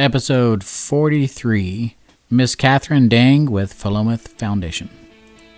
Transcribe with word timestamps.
episode 0.00 0.64
43. 0.64 1.94
Miss 2.30 2.54
Katherine 2.54 3.06
Dang 3.06 3.50
with 3.50 3.74
Philomath 3.74 4.28
Foundation. 4.28 4.88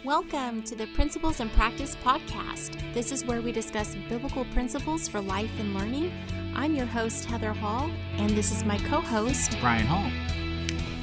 Welcome 0.04 0.65
to 0.65 0.75
the 0.75 0.88
Principles 0.88 1.38
in 1.38 1.49
Practice 1.50 1.95
Podcast. 2.03 2.77
This 2.93 3.13
is 3.13 3.25
where 3.25 3.41
we 3.41 3.53
discuss 3.53 3.95
biblical 4.09 4.45
principles 4.47 5.07
for 5.07 5.21
life 5.21 5.53
and 5.61 5.75
learning. 5.75 6.11
I'm 6.57 6.75
your 6.75 6.87
host, 6.87 7.25
Heather 7.27 7.53
Hall, 7.53 7.89
and 8.17 8.31
this 8.31 8.51
is 8.51 8.65
my 8.65 8.79
co 8.79 9.01
host, 9.01 9.57
Brian 9.61 9.87
Hall. 9.87 10.11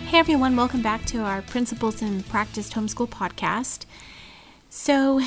Hey 0.07 0.19
everyone, 0.19 0.57
welcome 0.57 0.81
back 0.81 1.05
to 1.05 1.19
our 1.19 1.41
Principles 1.41 2.01
in 2.01 2.23
Practice 2.23 2.73
Homeschool 2.73 3.07
Podcast. 3.07 3.85
So, 4.69 5.21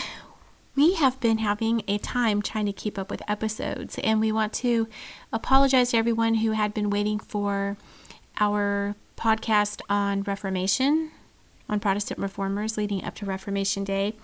we 0.75 0.95
have 0.95 1.19
been 1.21 1.39
having 1.39 1.83
a 1.89 1.97
time 1.97 2.43
trying 2.43 2.67
to 2.67 2.73
keep 2.73 2.99
up 2.99 3.11
with 3.11 3.23
episodes, 3.27 3.99
and 4.03 4.21
we 4.21 4.33
want 4.33 4.53
to 4.55 4.87
apologize 5.33 5.93
to 5.93 5.97
everyone 5.97 6.35
who 6.37 6.51
had 6.53 6.75
been 6.75 6.91
waiting 6.91 7.19
for 7.19 7.79
our 8.43 8.95
podcast 9.17 9.81
on 9.89 10.23
Reformation, 10.25 11.11
on 11.69 11.79
Protestant 11.79 12.19
reformers 12.19 12.77
leading 12.77 13.05
up 13.05 13.15
to 13.17 13.25
Reformation 13.27 13.85
Day. 13.85 14.15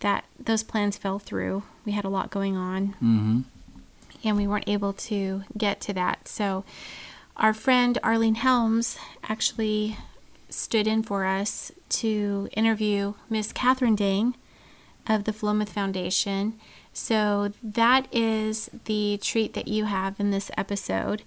That 0.00 0.24
those 0.38 0.62
plans 0.62 0.96
fell 0.96 1.18
through. 1.18 1.64
We 1.84 1.92
had 1.92 2.04
a 2.04 2.08
lot 2.08 2.30
going 2.30 2.56
on, 2.56 2.88
Mm-hmm. 3.02 3.40
and 4.24 4.36
we 4.36 4.46
weren't 4.46 4.68
able 4.68 4.92
to 5.10 5.42
get 5.56 5.80
to 5.82 5.92
that. 5.94 6.28
So, 6.28 6.64
our 7.36 7.52
friend 7.54 7.98
Arline 8.02 8.36
Helms 8.36 8.96
actually 9.28 9.96
stood 10.48 10.86
in 10.86 11.02
for 11.02 11.24
us 11.24 11.72
to 11.88 12.48
interview 12.56 13.14
Miss 13.30 13.52
Katherine 13.52 13.96
Dang 13.96 14.34
of 15.08 15.24
the 15.24 15.32
Philomath 15.32 15.70
Foundation. 15.70 16.54
So 16.92 17.52
that 17.62 18.06
is 18.12 18.68
the 18.84 19.18
treat 19.22 19.54
that 19.54 19.66
you 19.66 19.86
have 19.86 20.20
in 20.20 20.30
this 20.30 20.50
episode. 20.58 21.22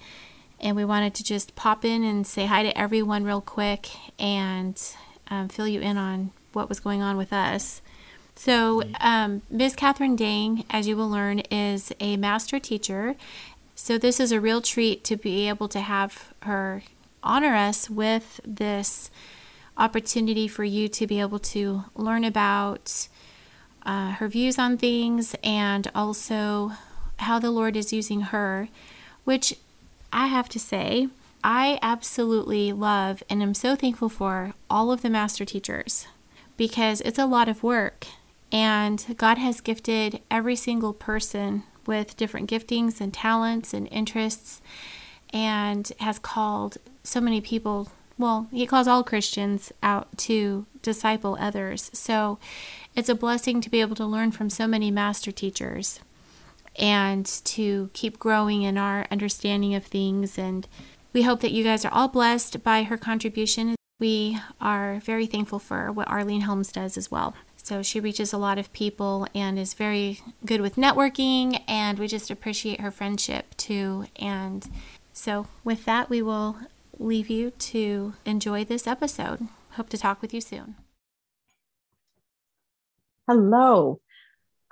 And 0.59 0.75
we 0.75 0.85
wanted 0.85 1.13
to 1.15 1.23
just 1.23 1.55
pop 1.55 1.83
in 1.83 2.03
and 2.03 2.25
say 2.25 2.45
hi 2.45 2.63
to 2.63 2.77
everyone 2.77 3.23
real 3.23 3.41
quick 3.41 3.89
and 4.17 4.81
um, 5.27 5.49
fill 5.49 5.67
you 5.67 5.81
in 5.81 5.97
on 5.97 6.31
what 6.53 6.69
was 6.69 6.79
going 6.79 7.01
on 7.01 7.17
with 7.17 7.33
us. 7.33 7.81
So, 8.35 8.83
um, 8.99 9.41
Ms. 9.49 9.75
Katherine 9.75 10.15
Dang, 10.15 10.65
as 10.69 10.87
you 10.87 10.97
will 10.97 11.09
learn, 11.09 11.39
is 11.51 11.93
a 11.99 12.17
master 12.17 12.59
teacher. 12.59 13.15
So, 13.75 13.97
this 13.97 14.19
is 14.19 14.31
a 14.31 14.41
real 14.41 14.61
treat 14.61 15.03
to 15.05 15.15
be 15.15 15.47
able 15.47 15.69
to 15.69 15.79
have 15.79 16.33
her 16.41 16.83
honor 17.23 17.55
us 17.55 17.89
with 17.89 18.39
this 18.45 19.09
opportunity 19.77 20.47
for 20.47 20.63
you 20.63 20.87
to 20.87 21.07
be 21.07 21.19
able 21.19 21.39
to 21.39 21.85
learn 21.95 22.23
about 22.23 23.07
uh, 23.85 24.11
her 24.13 24.27
views 24.27 24.57
on 24.57 24.77
things 24.77 25.35
and 25.43 25.89
also 25.93 26.73
how 27.19 27.39
the 27.39 27.51
Lord 27.51 27.75
is 27.75 27.93
using 27.93 28.21
her, 28.21 28.69
which 29.23 29.55
I 30.11 30.27
have 30.27 30.49
to 30.49 30.59
say, 30.59 31.09
I 31.43 31.77
absolutely 31.81 32.73
love 32.73 33.21
and 33.29 33.43
am 33.43 33.53
so 33.53 33.75
thankful 33.75 34.09
for 34.09 34.53
all 34.69 34.91
of 34.91 35.01
the 35.01 35.09
master 35.09 35.45
teachers 35.45 36.07
because 36.57 37.01
it's 37.01 37.19
a 37.19 37.25
lot 37.25 37.47
of 37.47 37.63
work. 37.63 38.07
And 38.51 39.15
God 39.17 39.37
has 39.37 39.61
gifted 39.61 40.21
every 40.31 40.55
single 40.55 40.93
person 40.93 41.63
with 41.85 42.17
different 42.17 42.49
giftings 42.49 42.99
and 42.99 43.13
talents 43.13 43.73
and 43.73 43.87
interests 43.91 44.61
and 45.31 45.91
has 45.99 46.17
called 46.19 46.77
so 47.03 47.21
many 47.21 47.41
people. 47.41 47.89
Well, 48.17 48.47
he 48.51 48.65
calls 48.65 48.87
all 48.87 49.03
Christians 49.03 49.71
out 49.83 50.17
to 50.19 50.65
disciple 50.81 51.37
others. 51.39 51.91
So 51.93 52.39
it's 52.95 53.09
a 53.09 53.15
blessing 53.15 53.61
to 53.61 53.69
be 53.69 53.81
able 53.81 53.95
to 53.97 54.05
learn 54.05 54.31
from 54.31 54.49
so 54.49 54.67
many 54.67 54.89
master 54.89 55.31
teachers 55.31 55.99
and 56.77 57.25
to 57.25 57.89
keep 57.93 58.19
growing 58.19 58.63
in 58.63 58.77
our 58.77 59.07
understanding 59.11 59.75
of 59.75 59.85
things. 59.85 60.37
And 60.37 60.67
we 61.13 61.23
hope 61.23 61.41
that 61.41 61.51
you 61.51 61.63
guys 61.63 61.85
are 61.85 61.93
all 61.93 62.07
blessed 62.07 62.63
by 62.63 62.83
her 62.83 62.97
contribution. 62.97 63.75
We 63.99 64.39
are 64.59 64.99
very 64.99 65.25
thankful 65.25 65.59
for 65.59 65.91
what 65.91 66.09
Arline 66.09 66.41
Helms 66.41 66.71
does 66.71 66.97
as 66.97 67.09
well. 67.09 67.33
So 67.55 67.81
she 67.81 67.99
reaches 67.99 68.31
a 68.31 68.37
lot 68.37 68.59
of 68.59 68.71
people 68.73 69.27
and 69.33 69.57
is 69.57 69.73
very 69.73 70.19
good 70.45 70.61
with 70.61 70.75
networking, 70.75 71.63
and 71.67 71.97
we 71.97 72.07
just 72.07 72.29
appreciate 72.29 72.79
her 72.79 72.91
friendship 72.91 73.57
too. 73.57 74.05
And 74.17 74.69
so, 75.13 75.47
with 75.63 75.85
that, 75.85 76.07
we 76.07 76.21
will 76.21 76.57
leave 76.99 77.29
you 77.29 77.49
to 77.51 78.13
enjoy 78.23 78.65
this 78.65 78.85
episode. 78.85 79.47
Hope 79.71 79.89
to 79.89 79.97
talk 79.97 80.21
with 80.21 80.31
you 80.31 80.41
soon. 80.41 80.75
Hello. 83.27 83.99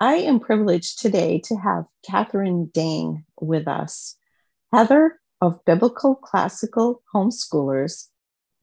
I 0.00 0.16
am 0.16 0.40
privileged 0.40 0.98
today 1.00 1.40
to 1.44 1.56
have 1.56 1.84
Katherine 2.04 2.68
Dang 2.74 3.24
with 3.40 3.68
us. 3.68 4.16
Heather 4.72 5.20
of 5.40 5.64
Biblical 5.64 6.16
Classical 6.16 7.00
Homeschoolers 7.14 8.08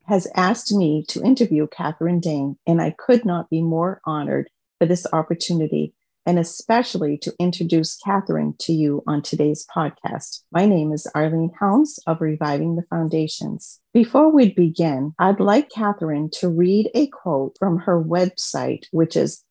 has 0.07 0.27
asked 0.35 0.73
me 0.73 1.05
to 1.07 1.23
interview 1.23 1.67
Katherine 1.67 2.19
Dang, 2.19 2.57
and 2.67 2.81
I 2.81 2.93
could 2.97 3.23
not 3.23 3.49
be 3.49 3.61
more 3.61 4.01
honored 4.05 4.49
for 4.77 4.85
this 4.85 5.07
opportunity, 5.13 5.93
and 6.25 6.37
especially 6.37 7.17
to 7.19 7.33
introduce 7.39 7.95
Katherine 7.95 8.55
to 8.59 8.73
you 8.73 9.01
on 9.07 9.21
today's 9.21 9.65
podcast. 9.73 10.41
My 10.51 10.65
name 10.65 10.91
is 10.91 11.07
Arline 11.15 11.51
Helms 11.57 11.97
of 12.07 12.19
Reviving 12.19 12.75
the 12.75 12.83
Foundations. 12.89 13.79
Before 13.93 14.29
we 14.29 14.53
begin, 14.53 15.13
I'd 15.17 15.39
like 15.39 15.69
Katherine 15.69 16.29
to 16.39 16.49
read 16.49 16.91
a 16.93 17.07
quote 17.07 17.55
from 17.57 17.79
her 17.79 18.03
website, 18.03 18.87
which 18.91 19.15
is 19.15 19.45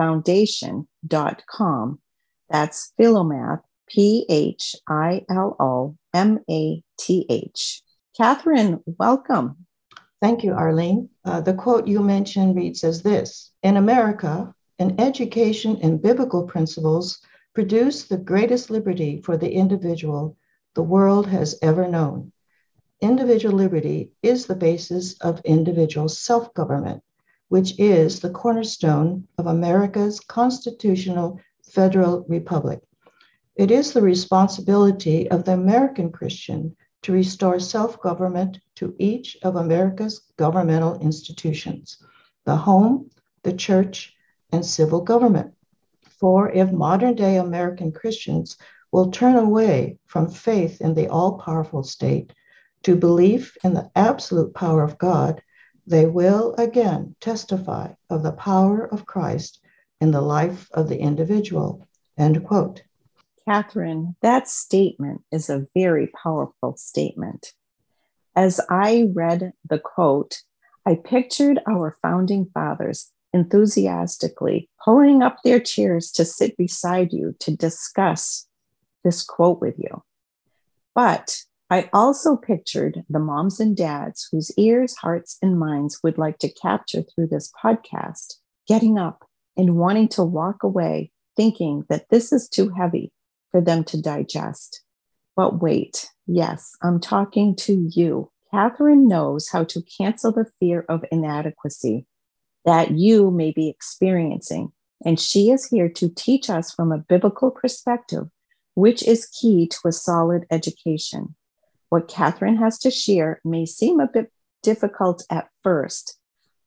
philomathfoundation.com. 0.00 2.00
That's 2.48 2.92
Philomath, 2.98 3.60
P 3.88 4.24
H 4.28 4.74
I 4.88 5.24
L 5.30 5.56
O 5.60 5.96
M 6.14 6.40
A 6.50 6.82
T 6.98 7.26
H. 7.28 7.82
Katherine, 8.16 8.80
welcome. 8.86 9.66
Thank 10.20 10.42
you, 10.44 10.54
Arline. 10.54 11.08
Uh, 11.24 11.40
the 11.40 11.54
quote 11.54 11.86
you 11.86 12.00
mentioned 12.00 12.56
reads 12.56 12.82
as 12.84 13.02
this 13.02 13.52
In 13.62 13.76
America, 13.76 14.54
an 14.78 15.00
education 15.00 15.76
in 15.76 15.98
biblical 15.98 16.44
principles 16.44 17.20
produce 17.54 18.04
the 18.04 18.16
greatest 18.16 18.70
liberty 18.70 19.20
for 19.22 19.36
the 19.36 19.52
individual 19.52 20.36
the 20.74 20.82
world 20.82 21.26
has 21.26 21.58
ever 21.62 21.86
known. 21.88 22.32
Individual 23.00 23.54
liberty 23.54 24.10
is 24.22 24.46
the 24.46 24.54
basis 24.54 25.18
of 25.20 25.40
individual 25.44 26.08
self 26.08 26.52
government, 26.54 27.02
which 27.50 27.76
is 27.80 28.20
the 28.20 28.30
cornerstone 28.30 29.26
of 29.36 29.46
America's 29.46 30.20
constitutional 30.20 31.40
federal 31.64 32.24
republic. 32.28 32.80
It 33.56 33.72
is 33.72 33.92
the 33.92 34.02
responsibility 34.02 35.28
of 35.28 35.44
the 35.44 35.54
American 35.54 36.12
Christian 36.12 36.76
to 37.02 37.12
restore 37.12 37.58
self 37.58 38.00
government 38.00 38.60
to 38.76 38.94
each 39.00 39.36
of 39.42 39.56
America's 39.56 40.20
governmental 40.36 40.98
institutions 41.00 41.98
the 42.44 42.56
home, 42.56 43.10
the 43.42 43.52
church, 43.52 44.14
and 44.52 44.64
civil 44.64 45.00
government. 45.00 45.52
For 46.20 46.50
if 46.52 46.70
modern 46.70 47.16
day 47.16 47.36
American 47.36 47.90
Christians 47.90 48.56
will 48.92 49.10
turn 49.10 49.34
away 49.34 49.98
from 50.06 50.30
faith 50.30 50.80
in 50.80 50.94
the 50.94 51.08
all 51.08 51.36
powerful 51.38 51.82
state 51.82 52.32
to 52.84 52.94
belief 52.94 53.56
in 53.64 53.74
the 53.74 53.90
absolute 53.96 54.54
power 54.54 54.84
of 54.84 54.98
God, 54.98 55.42
they 55.90 56.06
will 56.06 56.54
again 56.56 57.16
testify 57.20 57.92
of 58.08 58.22
the 58.22 58.32
power 58.32 58.86
of 58.86 59.06
Christ 59.06 59.60
in 60.00 60.12
the 60.12 60.20
life 60.20 60.68
of 60.72 60.88
the 60.88 60.98
individual. 60.98 61.86
End 62.16 62.44
quote. 62.44 62.84
Katherine, 63.44 64.14
that 64.22 64.48
statement 64.48 65.22
is 65.32 65.50
a 65.50 65.66
very 65.74 66.06
powerful 66.06 66.76
statement. 66.76 67.54
As 68.36 68.60
I 68.70 69.08
read 69.12 69.52
the 69.68 69.80
quote, 69.80 70.42
I 70.86 70.94
pictured 70.94 71.58
our 71.68 71.96
founding 72.00 72.48
fathers 72.54 73.10
enthusiastically 73.32 74.68
pulling 74.84 75.22
up 75.22 75.38
their 75.42 75.58
chairs 75.58 76.12
to 76.12 76.24
sit 76.24 76.56
beside 76.56 77.12
you 77.12 77.34
to 77.40 77.56
discuss 77.56 78.46
this 79.02 79.24
quote 79.24 79.60
with 79.60 79.76
you. 79.76 80.04
But 80.94 81.42
I 81.72 81.88
also 81.92 82.36
pictured 82.36 83.04
the 83.08 83.20
moms 83.20 83.60
and 83.60 83.76
dads 83.76 84.28
whose 84.32 84.50
ears, 84.58 84.96
hearts, 84.96 85.38
and 85.40 85.56
minds 85.56 86.00
would 86.02 86.18
like 86.18 86.38
to 86.38 86.52
capture 86.52 87.02
through 87.02 87.28
this 87.28 87.52
podcast 87.62 88.34
getting 88.66 88.98
up 88.98 89.24
and 89.56 89.76
wanting 89.76 90.08
to 90.08 90.24
walk 90.24 90.64
away 90.64 91.12
thinking 91.36 91.84
that 91.88 92.08
this 92.10 92.32
is 92.32 92.48
too 92.48 92.70
heavy 92.70 93.12
for 93.52 93.60
them 93.60 93.84
to 93.84 94.02
digest. 94.02 94.82
But 95.36 95.60
wait, 95.60 96.10
yes, 96.26 96.72
I'm 96.82 96.98
talking 96.98 97.54
to 97.56 97.88
you. 97.94 98.32
Katherine 98.50 99.06
knows 99.06 99.48
how 99.48 99.62
to 99.64 99.82
cancel 99.82 100.32
the 100.32 100.46
fear 100.58 100.84
of 100.88 101.04
inadequacy 101.12 102.04
that 102.64 102.90
you 102.90 103.30
may 103.30 103.52
be 103.52 103.68
experiencing, 103.68 104.72
and 105.04 105.20
she 105.20 105.50
is 105.50 105.68
here 105.68 105.88
to 105.88 106.08
teach 106.08 106.50
us 106.50 106.74
from 106.74 106.90
a 106.90 106.98
biblical 106.98 107.50
perspective, 107.50 108.26
which 108.74 109.04
is 109.04 109.26
key 109.26 109.68
to 109.68 109.78
a 109.86 109.92
solid 109.92 110.46
education. 110.50 111.36
What 111.90 112.08
Katherine 112.08 112.56
has 112.56 112.78
to 112.80 112.90
share 112.90 113.40
may 113.44 113.66
seem 113.66 114.00
a 114.00 114.08
bit 114.08 114.32
difficult 114.62 115.24
at 115.28 115.48
first, 115.62 116.18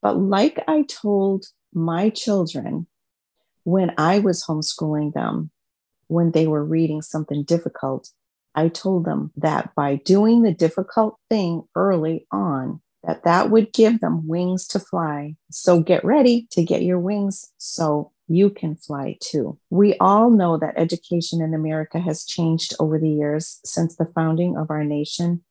but 0.02 0.18
like 0.18 0.64
I 0.68 0.84
told 0.84 1.46
my 1.74 2.10
children 2.10 2.88
when 3.64 3.94
I 3.98 4.20
was 4.20 4.46
homeschooling 4.46 5.14
them, 5.14 5.50
when 6.08 6.32
they 6.32 6.46
were 6.46 6.64
reading 6.64 7.02
something 7.02 7.44
difficult, 7.44 8.10
I 8.54 8.68
told 8.68 9.06
them 9.06 9.32
that 9.38 9.74
by 9.76 9.96
doing 9.96 10.44
the 10.44 10.54
difficult 10.54 11.18
thing 11.30 11.64
early 11.76 12.28
on, 12.32 12.82
that 13.04 13.24
that 13.24 13.50
would 13.50 13.74
give 13.74 14.00
them 14.00 14.28
wings 14.28 14.68
to 14.68 14.80
fly. 14.80 15.36
So 15.52 15.80
get 15.80 16.06
ready 16.06 16.48
to 16.52 16.64
get 16.64 16.84
your 16.84 17.00
wings 17.00 17.52
so 17.58 18.12
you 18.28 18.50
can 18.50 18.76
fly 18.76 19.18
too. 19.20 19.58
We 19.70 19.96
all 20.00 20.30
know 20.30 20.58
that 20.58 20.76
education 20.78 21.42
in 21.42 21.54
America 21.54 22.00
has 22.00 22.26
changed 22.26 22.74
over 22.80 23.00
the 23.00 23.10
years 23.10 23.60
since 23.66 23.96
the 23.96 24.12
founding 24.16 24.58
of 24.58 24.70
our 24.70 24.84
nation 24.84 25.44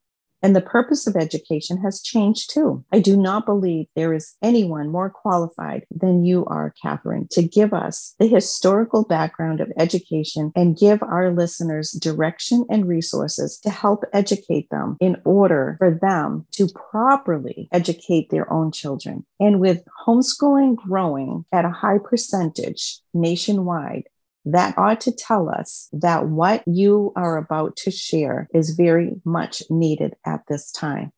and 0.42 0.54
the 0.54 0.60
purpose 0.60 1.06
of 1.06 1.16
education 1.16 1.78
has 1.82 2.02
changed 2.02 2.50
too. 2.52 2.84
I 2.92 3.00
do 3.00 3.16
not 3.16 3.46
believe 3.46 3.86
there 3.94 4.12
is 4.12 4.34
anyone 4.42 4.90
more 4.90 5.10
qualified 5.10 5.86
than 5.90 6.24
you 6.24 6.44
are, 6.46 6.74
Katherine, 6.82 7.28
to 7.32 7.42
give 7.42 7.72
us 7.72 8.14
the 8.18 8.26
historical 8.26 9.04
background 9.04 9.60
of 9.60 9.72
education 9.78 10.52
and 10.56 10.76
give 10.76 11.02
our 11.02 11.30
listeners 11.30 11.92
direction 11.92 12.64
and 12.68 12.86
resources 12.86 13.58
to 13.62 13.70
help 13.70 14.04
educate 14.12 14.68
them 14.70 14.96
in 15.00 15.16
order 15.24 15.76
for 15.78 15.98
them 16.00 16.46
to 16.52 16.68
properly 16.68 17.68
educate 17.72 18.30
their 18.30 18.52
own 18.52 18.72
children. 18.72 19.24
And 19.40 19.60
with 19.60 19.82
homeschooling 20.06 20.76
growing 20.76 21.44
at 21.52 21.64
a 21.64 21.70
high 21.70 21.98
percentage 21.98 22.98
nationwide, 23.14 24.04
that 24.44 24.76
ought 24.76 25.00
to 25.02 25.12
tell 25.12 25.48
us 25.48 25.88
that 25.92 26.26
what 26.26 26.62
you 26.66 27.12
are 27.16 27.36
about 27.36 27.76
to 27.76 27.90
share 27.90 28.48
is 28.52 28.70
very 28.70 29.20
much 29.24 29.62
needed 29.70 30.14
at 30.26 30.42
this 30.48 30.72
time. 30.72 31.12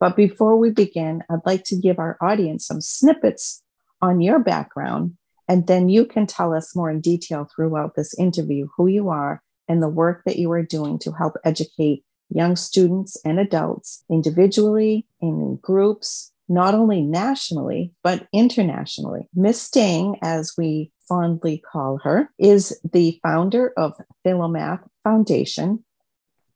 But 0.00 0.16
before 0.16 0.56
we 0.56 0.70
begin, 0.70 1.22
I'd 1.30 1.46
like 1.46 1.64
to 1.64 1.76
give 1.76 1.98
our 1.98 2.16
audience 2.20 2.66
some 2.66 2.80
snippets 2.80 3.62
on 4.02 4.20
your 4.20 4.38
background, 4.38 5.16
and 5.48 5.66
then 5.66 5.88
you 5.88 6.04
can 6.04 6.26
tell 6.26 6.54
us 6.54 6.76
more 6.76 6.90
in 6.90 7.00
detail 7.00 7.48
throughout 7.54 7.94
this 7.96 8.16
interview 8.18 8.68
who 8.76 8.86
you 8.86 9.08
are 9.08 9.42
and 9.68 9.82
the 9.82 9.88
work 9.88 10.22
that 10.26 10.36
you 10.36 10.50
are 10.52 10.62
doing 10.62 10.98
to 11.00 11.12
help 11.12 11.34
educate 11.44 12.04
young 12.28 12.56
students 12.56 13.16
and 13.24 13.38
adults 13.38 14.04
individually 14.10 15.06
and 15.20 15.40
in 15.40 15.56
groups 15.56 16.32
not 16.48 16.74
only 16.74 17.00
nationally, 17.00 17.92
but 18.02 18.26
internationally. 18.32 19.28
Miss 19.34 19.70
Dang, 19.70 20.18
as 20.22 20.52
we 20.58 20.90
fondly 21.08 21.62
call 21.70 21.98
her, 22.04 22.30
is 22.38 22.80
the 22.90 23.18
founder 23.22 23.72
of 23.76 24.00
Philomath 24.24 24.86
Foundation. 25.02 25.84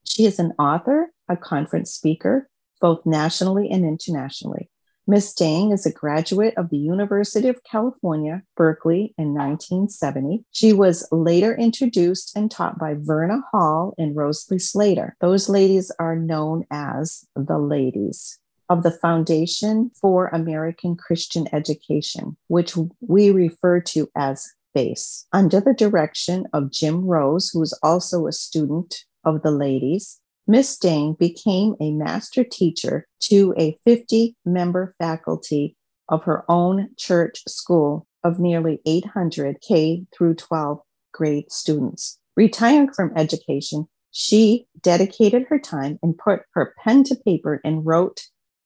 She 0.04 0.24
is 0.24 0.38
an 0.38 0.52
author, 0.58 1.12
a 1.28 1.36
conference 1.36 1.92
speaker, 1.92 2.48
both 2.80 3.04
nationally 3.04 3.68
and 3.70 3.84
internationally. 3.84 4.70
Ms. 5.06 5.32
Dang 5.32 5.72
is 5.72 5.86
a 5.86 5.92
graduate 5.92 6.52
of 6.58 6.68
the 6.68 6.76
University 6.76 7.48
of 7.48 7.64
California, 7.64 8.42
Berkeley 8.56 9.14
in 9.16 9.32
1970. 9.32 10.44
She 10.50 10.74
was 10.74 11.08
later 11.10 11.56
introduced 11.56 12.36
and 12.36 12.50
taught 12.50 12.78
by 12.78 12.94
Verna 12.94 13.40
Hall 13.50 13.94
and 13.96 14.14
Rosalie 14.14 14.58
Slater. 14.58 15.16
Those 15.22 15.48
ladies 15.48 15.90
are 15.98 16.14
known 16.14 16.66
as 16.70 17.24
the 17.34 17.58
ladies 17.58 18.38
of 18.69 18.82
the 18.82 18.91
Foundation 18.91 19.91
for 20.00 20.29
American 20.29 20.97
Christian 20.97 21.47
Education, 21.53 22.37
which 22.49 22.75
we 23.00 23.31
refer 23.31 23.81
to 23.81 24.09
as 24.17 24.49
FACE, 24.75 25.26
under 25.32 25.61
the 25.61 25.75
direction 25.75 26.47
of 26.53 26.70
Jim 26.70 27.05
Rose, 27.05 27.50
who 27.50 27.62
is 27.62 27.79
also 27.82 28.26
a 28.26 28.32
student 28.32 29.05
of 29.25 29.43
the 29.43 29.50
ladies. 29.50 30.20
Miss 30.47 30.79
Dang 30.79 31.15
became 31.15 31.75
a 31.81 31.93
master 31.93 32.44
teacher 32.44 33.06
to 33.20 33.55
a 33.59 33.76
50 33.85 34.37
member 34.44 34.94
faculty 34.99 35.76
of 36.09 36.25
her 36.25 36.44
own 36.50 36.88
church 36.97 37.43
school 37.47 38.06
of 38.25 38.38
nearly 38.38 38.81
800 38.87 39.61
K 39.61 40.06
through 40.17 40.35
12 40.35 40.81
grade 41.12 41.50
students. 41.53 42.19
Retiring 42.37 42.93
from 42.93 43.12
education, 43.17 43.88
she 44.11 44.67
dedicated 44.81 45.47
her 45.49 45.59
time 45.59 45.99
and 46.03 46.17
put 46.17 46.41
her 46.55 46.75
pen 46.82 47.05
to 47.05 47.17
paper 47.17 47.61
and 47.65 47.85
wrote 47.85 48.23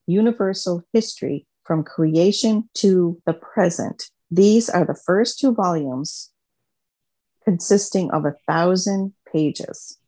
Universal 0.07 0.83
History 0.93 1.47
from 1.65 1.85
Creation 1.85 2.69
to 2.75 3.21
the 3.27 3.33
Present. 3.33 4.11
These 4.31 4.69
are 4.69 4.85
the 4.85 4.95
first 5.07 5.39
two 5.39 5.53
volumes 5.55 6.31
consisting 7.45 8.11
of 8.11 8.25
a 8.25 8.35
thousand 8.47 9.13
pages. 9.31 9.99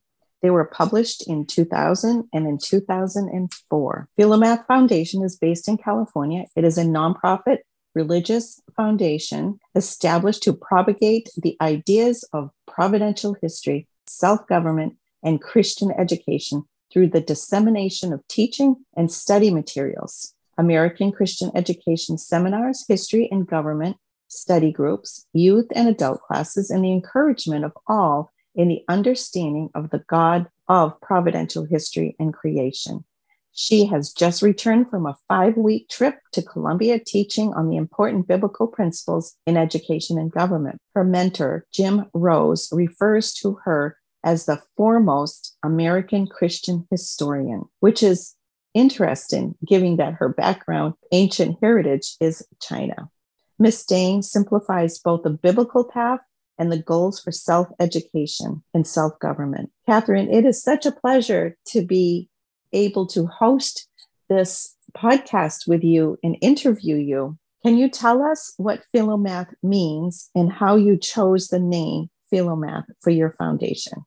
They 0.42 0.50
were 0.50 0.66
published 0.66 1.26
in 1.26 1.46
2000 1.46 2.28
and 2.32 2.46
in 2.46 2.58
2004. 2.58 4.08
Philomath 4.18 4.66
Foundation 4.66 5.22
is 5.22 5.36
based 5.36 5.68
in 5.68 5.78
California. 5.78 6.44
It 6.54 6.64
is 6.64 6.76
a 6.76 6.84
nonprofit 6.84 7.58
religious 7.94 8.60
foundation 8.76 9.58
established 9.74 10.42
to 10.42 10.52
propagate 10.52 11.30
the 11.36 11.56
ideas 11.60 12.28
of 12.32 12.50
providential 12.66 13.36
history, 13.40 13.88
self 14.06 14.46
government, 14.46 14.96
and 15.22 15.40
Christian 15.40 15.90
education 15.96 16.64
through 16.92 17.08
the 17.08 17.20
dissemination 17.20 18.12
of 18.12 18.26
teaching 18.28 18.76
and 18.96 19.10
study 19.10 19.50
materials, 19.50 20.34
American 20.56 21.12
Christian 21.12 21.50
education 21.54 22.18
seminars, 22.18 22.84
history 22.86 23.28
and 23.30 23.46
government 23.46 23.96
study 24.28 24.72
groups, 24.72 25.26
youth 25.32 25.66
and 25.74 25.88
adult 25.88 26.20
classes, 26.22 26.70
and 26.70 26.84
the 26.84 26.92
encouragement 26.92 27.64
of 27.64 27.72
all 27.86 28.32
in 28.54 28.68
the 28.68 28.82
understanding 28.88 29.70
of 29.74 29.90
the 29.90 30.04
God 30.08 30.46
of 30.68 31.00
providential 31.00 31.64
history 31.64 32.16
and 32.18 32.32
creation. 32.32 33.04
She 33.52 33.86
has 33.86 34.12
just 34.12 34.42
returned 34.42 34.90
from 34.90 35.06
a 35.06 35.16
five 35.28 35.56
week 35.56 35.88
trip 35.88 36.18
to 36.32 36.42
Colombia 36.42 36.98
teaching 36.98 37.54
on 37.54 37.68
the 37.68 37.76
important 37.76 38.26
biblical 38.26 38.66
principles 38.66 39.36
in 39.46 39.56
education 39.56 40.18
and 40.18 40.30
government. 40.30 40.80
Her 40.94 41.04
mentor, 41.04 41.64
Jim 41.72 42.06
Rose, 42.12 42.68
refers 42.72 43.32
to 43.34 43.58
her 43.64 43.96
as 44.24 44.46
the 44.46 44.60
foremost 44.76 45.56
American 45.62 46.26
Christian 46.26 46.86
historian, 46.90 47.64
which 47.80 48.02
is 48.02 48.34
interesting 48.72 49.54
given 49.66 49.96
that 49.96 50.14
her 50.14 50.28
background, 50.28 50.94
ancient 51.12 51.58
heritage, 51.60 52.16
is 52.20 52.44
China. 52.60 53.10
Miss 53.58 53.84
Dang 53.84 54.22
simplifies 54.22 54.98
both 54.98 55.22
the 55.22 55.30
biblical 55.30 55.84
path 55.84 56.20
and 56.58 56.72
the 56.72 56.82
goals 56.82 57.20
for 57.20 57.30
self 57.30 57.68
education 57.78 58.62
and 58.72 58.86
self 58.86 59.18
government. 59.20 59.70
Katherine, 59.86 60.32
it 60.32 60.44
is 60.44 60.62
such 60.62 60.86
a 60.86 60.92
pleasure 60.92 61.56
to 61.66 61.84
be 61.84 62.28
able 62.72 63.06
to 63.08 63.26
host 63.26 63.88
this 64.28 64.74
podcast 64.96 65.68
with 65.68 65.84
you 65.84 66.18
and 66.22 66.36
interview 66.40 66.96
you. 66.96 67.38
Can 67.64 67.76
you 67.76 67.88
tell 67.88 68.22
us 68.22 68.54
what 68.56 68.84
Philomath 68.94 69.52
means 69.62 70.30
and 70.34 70.52
how 70.52 70.76
you 70.76 70.96
chose 70.96 71.48
the 71.48 71.58
name 71.58 72.08
Philomath 72.32 72.84
for 73.00 73.10
your 73.10 73.30
foundation? 73.32 74.04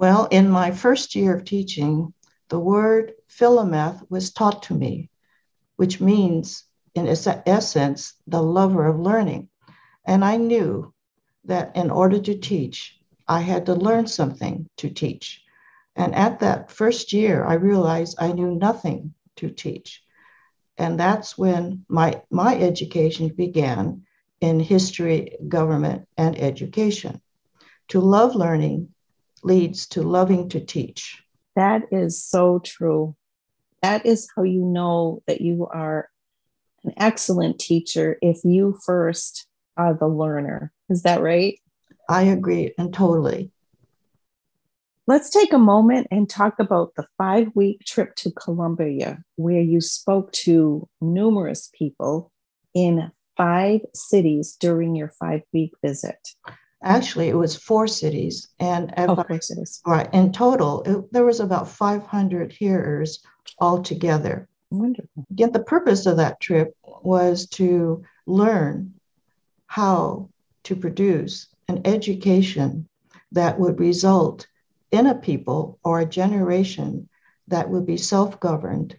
Well, 0.00 0.28
in 0.30 0.48
my 0.48 0.70
first 0.70 1.14
year 1.14 1.34
of 1.36 1.44
teaching, 1.44 2.14
the 2.48 2.58
word 2.58 3.12
philomath 3.28 4.02
was 4.08 4.32
taught 4.32 4.62
to 4.62 4.74
me, 4.74 5.10
which 5.76 6.00
means, 6.00 6.64
in 6.94 7.06
essence, 7.06 8.14
the 8.26 8.42
lover 8.42 8.86
of 8.86 8.98
learning. 8.98 9.50
And 10.06 10.24
I 10.24 10.38
knew 10.38 10.94
that 11.44 11.76
in 11.76 11.90
order 11.90 12.18
to 12.18 12.34
teach, 12.34 12.98
I 13.28 13.40
had 13.40 13.66
to 13.66 13.74
learn 13.74 14.06
something 14.06 14.66
to 14.78 14.88
teach. 14.88 15.44
And 15.94 16.14
at 16.14 16.40
that 16.40 16.70
first 16.70 17.12
year, 17.12 17.44
I 17.44 17.56
realized 17.56 18.16
I 18.18 18.32
knew 18.32 18.54
nothing 18.54 19.12
to 19.36 19.50
teach. 19.50 20.02
And 20.78 20.98
that's 20.98 21.36
when 21.36 21.84
my, 21.90 22.22
my 22.30 22.56
education 22.58 23.28
began 23.28 24.06
in 24.40 24.60
history, 24.60 25.36
government, 25.46 26.08
and 26.16 26.40
education. 26.40 27.20
To 27.88 28.00
love 28.00 28.34
learning 28.34 28.94
leads 29.42 29.86
to 29.88 30.02
loving 30.02 30.48
to 30.50 30.60
teach. 30.60 31.22
That 31.56 31.82
is 31.90 32.22
so 32.22 32.60
true. 32.60 33.16
That 33.82 34.04
is 34.04 34.28
how 34.36 34.42
you 34.42 34.64
know 34.64 35.22
that 35.26 35.40
you 35.40 35.66
are 35.66 36.08
an 36.84 36.92
excellent 36.96 37.58
teacher 37.58 38.18
if 38.22 38.38
you 38.44 38.78
first 38.84 39.46
are 39.76 39.94
the 39.94 40.08
learner. 40.08 40.72
Is 40.88 41.02
that 41.02 41.22
right? 41.22 41.58
I 42.08 42.22
agree 42.22 42.72
and 42.78 42.92
totally. 42.92 43.50
Let's 45.06 45.30
take 45.30 45.52
a 45.52 45.58
moment 45.58 46.06
and 46.10 46.28
talk 46.28 46.60
about 46.60 46.94
the 46.94 47.06
five 47.18 47.48
week 47.54 47.80
trip 47.84 48.14
to 48.16 48.30
Colombia, 48.30 49.22
where 49.36 49.60
you 49.60 49.80
spoke 49.80 50.30
to 50.32 50.88
numerous 51.00 51.70
people 51.76 52.30
in 52.74 53.10
five 53.36 53.80
cities 53.94 54.56
during 54.60 54.94
your 54.94 55.12
five 55.18 55.42
week 55.52 55.72
visit. 55.84 56.28
Actually, 56.82 57.28
it 57.28 57.36
was 57.36 57.56
four 57.56 57.86
cities, 57.86 58.48
and 58.58 58.92
oh, 58.96 59.14
four 59.14 59.40
cities. 59.40 59.82
Right. 59.86 60.08
In 60.14 60.32
total, 60.32 60.82
it, 60.82 61.12
there 61.12 61.26
was 61.26 61.40
about 61.40 61.68
500 61.68 62.52
hearers 62.52 63.22
altogether. 63.58 64.48
Wonderful. 64.70 65.26
Yet 65.34 65.52
the 65.52 65.62
purpose 65.62 66.06
of 66.06 66.16
that 66.16 66.40
trip 66.40 66.74
was 67.02 67.46
to 67.48 68.02
learn 68.26 68.94
how 69.66 70.30
to 70.64 70.76
produce 70.76 71.48
an 71.68 71.82
education 71.84 72.88
that 73.32 73.58
would 73.58 73.78
result 73.78 74.46
in 74.90 75.06
a 75.06 75.14
people 75.14 75.78
or 75.84 76.00
a 76.00 76.06
generation 76.06 77.08
that 77.48 77.68
would 77.68 77.86
be 77.86 77.96
self 77.96 78.40
governed, 78.40 78.98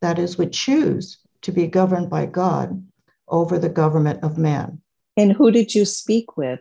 that 0.00 0.18
is, 0.18 0.38
would 0.38 0.52
choose 0.52 1.18
to 1.42 1.52
be 1.52 1.66
governed 1.66 2.08
by 2.08 2.26
God 2.26 2.82
over 3.28 3.58
the 3.58 3.68
government 3.68 4.22
of 4.22 4.38
man. 4.38 4.80
And 5.16 5.32
who 5.32 5.50
did 5.50 5.74
you 5.74 5.84
speak 5.84 6.36
with? 6.36 6.60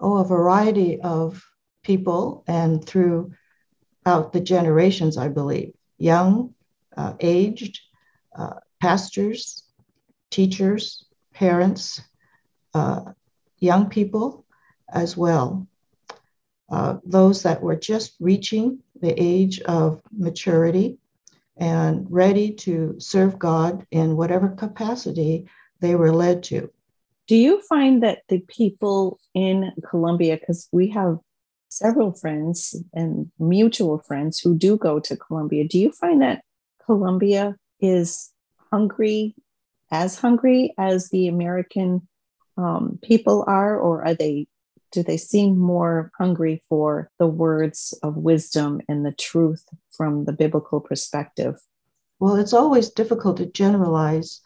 Oh, 0.00 0.18
a 0.18 0.24
variety 0.24 1.00
of 1.00 1.44
people 1.82 2.44
and 2.46 2.84
through 2.84 3.32
throughout 4.04 4.32
the 4.32 4.40
generations, 4.40 5.18
I 5.18 5.28
believe 5.28 5.74
young, 5.98 6.54
uh, 6.96 7.14
aged, 7.20 7.80
uh, 8.36 8.54
pastors, 8.80 9.64
teachers, 10.30 11.04
parents, 11.34 12.00
uh, 12.74 13.12
young 13.58 13.88
people 13.88 14.46
as 14.88 15.16
well. 15.16 15.66
Uh, 16.70 16.98
those 17.04 17.42
that 17.42 17.62
were 17.62 17.76
just 17.76 18.14
reaching 18.20 18.78
the 19.00 19.14
age 19.16 19.60
of 19.62 20.00
maturity 20.16 20.98
and 21.56 22.06
ready 22.10 22.52
to 22.52 22.94
serve 22.98 23.38
God 23.38 23.86
in 23.90 24.16
whatever 24.16 24.48
capacity 24.48 25.48
they 25.80 25.94
were 25.94 26.12
led 26.12 26.42
to. 26.44 26.70
Do 27.28 27.36
you 27.36 27.60
find 27.68 28.02
that 28.02 28.22
the 28.28 28.40
people 28.40 29.20
in 29.34 29.72
Colombia, 29.88 30.38
because 30.38 30.66
we 30.72 30.88
have 30.88 31.18
several 31.68 32.12
friends 32.12 32.74
and 32.94 33.30
mutual 33.38 33.98
friends 33.98 34.40
who 34.40 34.56
do 34.56 34.78
go 34.78 34.98
to 35.00 35.16
Colombia, 35.16 35.68
do 35.68 35.78
you 35.78 35.92
find 35.92 36.22
that 36.22 36.42
Colombia 36.84 37.56
is 37.80 38.32
hungry, 38.72 39.34
as 39.92 40.18
hungry 40.18 40.72
as 40.78 41.10
the 41.10 41.28
American 41.28 42.08
um, 42.56 42.98
people 43.02 43.44
are, 43.46 43.78
or 43.78 44.04
are 44.04 44.14
they? 44.14 44.46
Do 44.90 45.02
they 45.02 45.18
seem 45.18 45.58
more 45.58 46.10
hungry 46.16 46.62
for 46.66 47.10
the 47.18 47.26
words 47.26 47.92
of 48.02 48.16
wisdom 48.16 48.80
and 48.88 49.04
the 49.04 49.12
truth 49.12 49.62
from 49.90 50.24
the 50.24 50.32
biblical 50.32 50.80
perspective? 50.80 51.56
Well, 52.20 52.36
it's 52.36 52.54
always 52.54 52.88
difficult 52.88 53.36
to 53.36 53.44
generalize 53.44 54.40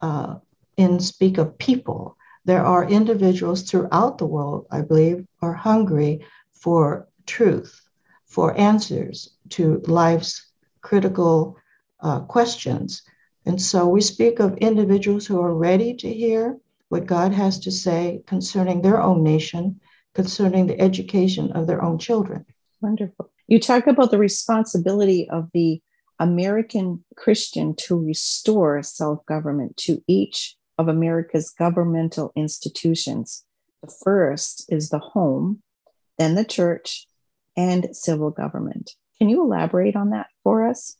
uh, 0.00 0.36
and 0.78 1.02
speak 1.02 1.38
of 1.38 1.58
people. 1.58 2.16
There 2.44 2.64
are 2.64 2.88
individuals 2.88 3.62
throughout 3.62 4.18
the 4.18 4.26
world, 4.26 4.66
I 4.70 4.82
believe, 4.82 5.26
are 5.42 5.52
hungry 5.52 6.24
for 6.52 7.08
truth, 7.26 7.80
for 8.26 8.56
answers 8.58 9.30
to 9.50 9.82
life's 9.86 10.46
critical 10.80 11.56
uh, 12.00 12.20
questions. 12.20 13.02
And 13.46 13.60
so 13.60 13.88
we 13.88 14.00
speak 14.00 14.38
of 14.38 14.56
individuals 14.58 15.26
who 15.26 15.40
are 15.40 15.54
ready 15.54 15.94
to 15.94 16.12
hear 16.12 16.58
what 16.88 17.06
God 17.06 17.32
has 17.32 17.58
to 17.60 17.70
say 17.70 18.22
concerning 18.26 18.82
their 18.82 19.00
own 19.02 19.22
nation, 19.22 19.80
concerning 20.14 20.66
the 20.66 20.80
education 20.80 21.52
of 21.52 21.66
their 21.66 21.82
own 21.82 21.98
children. 21.98 22.44
Wonderful. 22.80 23.30
You 23.48 23.58
talk 23.60 23.86
about 23.86 24.10
the 24.10 24.18
responsibility 24.18 25.28
of 25.30 25.50
the 25.52 25.80
American 26.18 27.04
Christian 27.16 27.74
to 27.76 27.96
restore 27.96 28.82
self 28.82 29.24
government 29.26 29.76
to 29.78 30.02
each 30.06 30.56
of 30.78 30.88
America's 30.88 31.50
governmental 31.50 32.32
institutions. 32.36 33.44
The 33.82 33.92
first 34.04 34.66
is 34.68 34.90
the 34.90 34.98
home, 34.98 35.62
then 36.18 36.34
the 36.34 36.44
church, 36.44 37.06
and 37.56 37.94
civil 37.96 38.30
government. 38.30 38.92
Can 39.18 39.28
you 39.28 39.42
elaborate 39.42 39.96
on 39.96 40.10
that 40.10 40.26
for 40.42 40.66
us? 40.66 40.96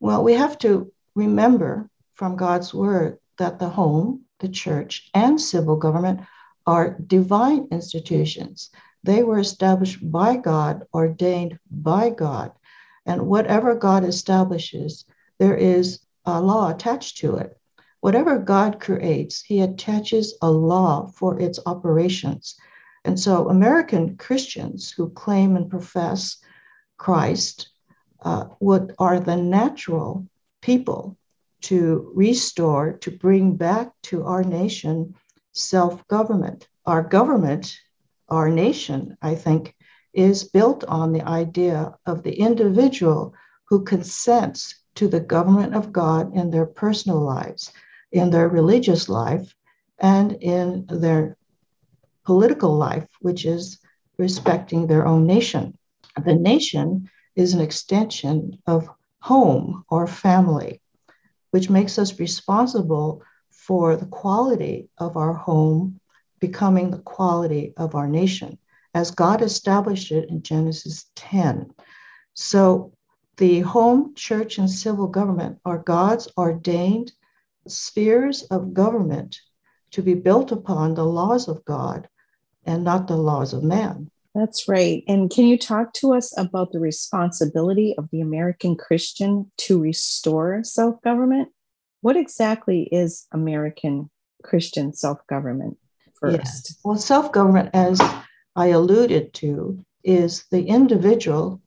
Well, 0.00 0.24
we 0.24 0.34
have 0.34 0.58
to 0.58 0.92
remember 1.14 1.90
from 2.14 2.36
God's 2.36 2.72
word 2.72 3.18
that 3.38 3.58
the 3.58 3.68
home, 3.68 4.22
the 4.40 4.48
church, 4.48 5.10
and 5.14 5.40
civil 5.40 5.76
government 5.76 6.20
are 6.66 6.96
divine 7.06 7.68
institutions. 7.70 8.70
They 9.02 9.22
were 9.22 9.38
established 9.38 9.98
by 10.10 10.36
God, 10.36 10.84
ordained 10.94 11.58
by 11.70 12.10
God. 12.10 12.52
And 13.04 13.26
whatever 13.26 13.74
God 13.74 14.04
establishes, 14.04 15.04
there 15.38 15.56
is 15.56 16.00
a 16.24 16.40
law 16.40 16.70
attached 16.70 17.18
to 17.18 17.36
it. 17.36 17.58
Whatever 18.04 18.38
God 18.38 18.80
creates, 18.80 19.42
he 19.42 19.62
attaches 19.62 20.36
a 20.42 20.50
law 20.50 21.06
for 21.06 21.40
its 21.40 21.58
operations. 21.64 22.54
And 23.02 23.18
so, 23.18 23.48
American 23.48 24.18
Christians 24.18 24.90
who 24.90 25.08
claim 25.08 25.56
and 25.56 25.70
profess 25.70 26.36
Christ 26.98 27.70
uh, 28.20 28.44
what 28.58 28.90
are 28.98 29.20
the 29.20 29.38
natural 29.38 30.26
people 30.60 31.16
to 31.62 32.12
restore, 32.14 32.92
to 32.92 33.10
bring 33.10 33.56
back 33.56 33.94
to 34.02 34.24
our 34.24 34.44
nation 34.44 35.14
self 35.52 36.06
government. 36.06 36.68
Our 36.84 37.02
government, 37.02 37.74
our 38.28 38.50
nation, 38.50 39.16
I 39.22 39.34
think, 39.34 39.74
is 40.12 40.44
built 40.44 40.84
on 40.84 41.12
the 41.12 41.26
idea 41.26 41.94
of 42.04 42.22
the 42.22 42.38
individual 42.38 43.32
who 43.70 43.82
consents 43.82 44.74
to 44.96 45.08
the 45.08 45.20
government 45.20 45.74
of 45.74 45.90
God 45.90 46.36
in 46.36 46.50
their 46.50 46.66
personal 46.66 47.20
lives, 47.20 47.72
in 48.14 48.30
their 48.30 48.48
religious 48.48 49.08
life, 49.08 49.54
and 49.98 50.32
in 50.40 50.86
their 50.88 51.36
political 52.24 52.74
life, 52.74 53.06
which 53.20 53.44
is 53.44 53.78
respecting 54.18 54.86
their 54.86 55.06
own 55.06 55.26
nation. 55.26 55.76
The 56.24 56.34
nation 56.34 57.10
is 57.36 57.52
an 57.52 57.60
extension 57.60 58.58
of 58.66 58.88
home 59.20 59.84
or 59.90 60.06
family 60.06 60.80
which 61.54 61.70
makes 61.70 62.00
us 62.00 62.18
responsible 62.18 63.22
for 63.48 63.94
the 63.94 64.06
quality 64.06 64.88
of 64.98 65.16
our 65.16 65.32
home 65.32 66.00
becoming 66.40 66.90
the 66.90 66.98
quality 66.98 67.72
of 67.76 67.94
our 67.94 68.08
nation, 68.08 68.58
as 68.92 69.12
God 69.12 69.40
established 69.40 70.10
it 70.10 70.28
in 70.30 70.42
Genesis 70.42 71.06
10. 71.14 71.70
So, 72.34 72.92
the 73.36 73.60
home, 73.60 74.16
church, 74.16 74.58
and 74.58 74.68
civil 74.68 75.06
government 75.06 75.60
are 75.64 75.78
God's 75.78 76.26
ordained 76.36 77.12
spheres 77.66 78.42
of 78.44 78.74
government 78.74 79.40
to 79.92 80.02
be 80.02 80.14
built 80.14 80.52
upon 80.52 80.94
the 80.94 81.04
laws 81.04 81.48
of 81.48 81.64
God 81.64 82.08
and 82.64 82.84
not 82.84 83.06
the 83.06 83.16
laws 83.16 83.52
of 83.52 83.62
man. 83.62 84.10
That's 84.34 84.68
right. 84.68 85.04
And 85.06 85.30
can 85.30 85.46
you 85.46 85.56
talk 85.56 85.92
to 85.94 86.12
us 86.12 86.36
about 86.36 86.72
the 86.72 86.80
responsibility 86.80 87.94
of 87.96 88.08
the 88.10 88.20
American 88.20 88.74
Christian 88.76 89.50
to 89.58 89.80
restore 89.80 90.64
self 90.64 91.00
government? 91.02 91.50
What 92.00 92.16
exactly 92.16 92.82
is 92.90 93.26
American 93.32 94.10
Christian 94.42 94.92
self 94.92 95.24
government 95.28 95.78
first? 96.20 96.38
Yes. 96.38 96.78
Well, 96.84 96.98
self 96.98 97.30
government, 97.30 97.70
as 97.74 98.00
I 98.56 98.68
alluded 98.68 99.32
to, 99.34 99.84
is 100.02 100.44
the 100.50 100.64
individual 100.66 101.62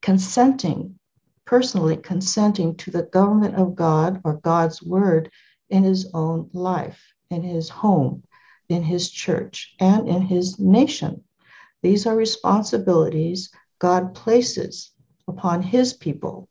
consenting, 0.00 0.98
personally 1.46 1.96
consenting 1.96 2.74
to 2.76 2.90
the 2.90 3.04
government 3.04 3.54
of 3.54 3.76
God 3.76 4.20
or 4.24 4.34
God's 4.34 4.82
word 4.82 5.30
in 5.70 5.84
his 5.84 6.10
own 6.12 6.50
life, 6.52 7.00
in 7.30 7.42
his 7.42 7.68
home, 7.68 8.22
in 8.68 8.82
his 8.82 9.10
church, 9.10 9.74
and 9.80 10.08
in 10.08 10.22
his 10.22 10.58
nation. 10.58 11.24
These 11.82 12.06
are 12.06 12.16
responsibilities 12.16 13.50
God 13.78 14.14
places 14.14 14.90
upon 15.28 15.62
his 15.62 15.92
people 15.92 16.48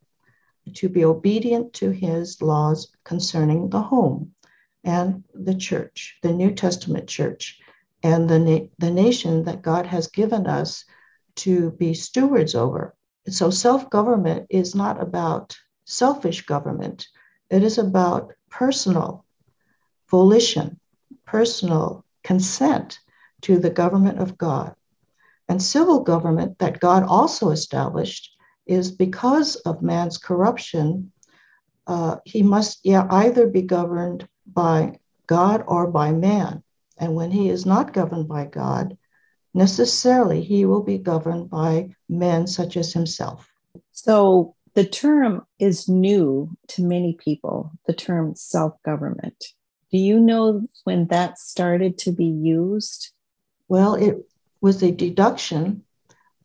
to 0.73 0.89
be 0.89 1.05
obedient 1.05 1.73
to 1.73 1.91
his 1.91 2.41
laws 2.41 2.91
concerning 3.03 3.69
the 3.69 3.81
home 3.81 4.33
and 4.83 5.23
the 5.33 5.55
church, 5.55 6.17
the 6.21 6.31
New 6.31 6.51
Testament 6.53 7.07
church, 7.07 7.59
and 8.03 8.29
the, 8.29 8.39
na- 8.39 8.67
the 8.77 8.91
nation 8.91 9.43
that 9.43 9.61
God 9.61 9.85
has 9.85 10.07
given 10.07 10.47
us 10.47 10.85
to 11.37 11.71
be 11.71 11.93
stewards 11.93 12.55
over. 12.55 12.95
So, 13.27 13.50
self 13.50 13.89
government 13.89 14.48
is 14.50 14.75
not 14.75 15.01
about 15.01 15.58
selfish 15.86 16.46
government, 16.46 17.08
it 17.50 17.63
is 17.63 17.77
about 17.77 18.34
personal 18.50 19.25
volition, 20.10 20.79
personal 21.25 22.05
consent 22.24 23.00
to 23.41 23.58
the 23.58 23.70
government 23.70 24.20
of 24.20 24.38
God. 24.38 24.75
And 25.48 25.62
civil 25.62 26.01
government 26.01 26.60
that 26.60 26.79
God 26.79 27.03
also 27.03 27.50
established 27.51 28.36
is 28.65 28.91
because 28.91 29.55
of 29.58 29.82
man's 29.82 30.17
corruption, 30.17 31.12
uh, 31.88 32.17
he 32.25 32.41
must 32.41 32.79
yeah, 32.84 33.08
either 33.10 33.48
be 33.48 33.62
governed 33.62 34.27
by 34.46 35.00
God 35.27 35.63
or 35.67 35.88
by 35.88 36.12
man. 36.12 36.63
And 36.98 37.15
when 37.15 37.32
he 37.32 37.50
is 37.50 37.65
not 37.65 37.94
governed 37.94 38.27
by 38.27 38.46
God, 38.46 38.98
necessarily 39.55 40.43
he 40.43 40.65
will 40.65 40.83
be 40.83 40.97
governed 40.97 41.50
by 41.50 41.89
men 42.09 42.45
such 42.45 42.75
as 42.75 42.91
himself. 42.91 43.50
So 43.93 44.53
the 44.74 44.85
term 44.85 45.47
is 45.57 45.88
new 45.88 46.55
to 46.67 46.83
many 46.83 47.13
people, 47.13 47.71
the 47.88 47.93
term 47.93 48.35
self 48.35 48.74
government. 48.83 49.53
Do 49.91 49.97
you 49.97 50.19
know 50.19 50.67
when 50.83 51.07
that 51.07 51.39
started 51.39 51.97
to 52.00 52.12
be 52.12 52.25
used? 52.25 53.12
Well, 53.69 53.95
it 53.95 54.17
was 54.59 54.83
a 54.83 54.91
deduction 54.91 55.83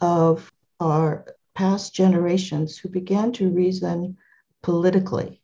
of 0.01 0.53
our 0.79 1.27
past 1.55 1.93
generations 1.93 2.79
who 2.79 2.89
began 2.89 3.33
to 3.33 3.51
reason 3.51 4.17
politically 4.63 5.43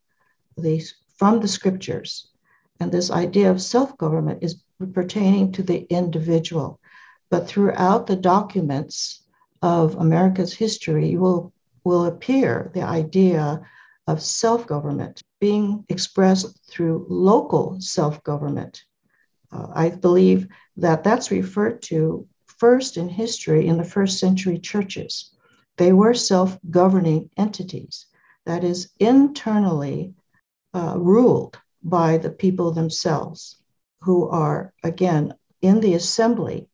these, 0.56 0.94
from 1.16 1.40
the 1.40 1.48
scriptures. 1.48 2.30
And 2.78 2.92
this 2.92 3.10
idea 3.10 3.50
of 3.50 3.60
self 3.60 3.98
government 3.98 4.44
is 4.44 4.62
pertaining 4.92 5.50
to 5.52 5.64
the 5.64 5.80
individual. 5.90 6.78
But 7.30 7.48
throughout 7.48 8.06
the 8.06 8.16
documents 8.16 9.22
of 9.62 9.96
America's 9.96 10.52
history 10.54 11.16
will, 11.16 11.52
will 11.84 12.06
appear 12.06 12.70
the 12.74 12.82
idea 12.82 13.62
of 14.06 14.22
self 14.22 14.66
government 14.66 15.22
being 15.40 15.84
expressed 15.88 16.58
through 16.70 17.06
local 17.08 17.80
self 17.80 18.22
government. 18.22 18.84
Uh, 19.52 19.66
I 19.74 19.90
believe 19.90 20.48
that 20.76 21.02
that's 21.04 21.30
referred 21.30 21.82
to 21.82 22.26
first 22.58 22.96
in 22.96 23.08
history 23.08 23.66
in 23.66 23.76
the 23.76 23.84
first 23.84 24.18
century 24.18 24.58
churches, 24.58 25.32
they 25.76 25.92
were 25.92 26.14
self 26.14 26.58
governing 26.70 27.30
entities, 27.36 28.06
that 28.46 28.64
is, 28.64 28.88
internally 28.98 30.14
uh, 30.74 30.94
ruled 30.98 31.58
by 31.82 32.16
the 32.18 32.30
people 32.30 32.72
themselves, 32.72 33.56
who 34.02 34.28
are, 34.28 34.72
again, 34.82 35.34
in 35.62 35.80
the 35.80 35.94
assembly. 35.94 36.68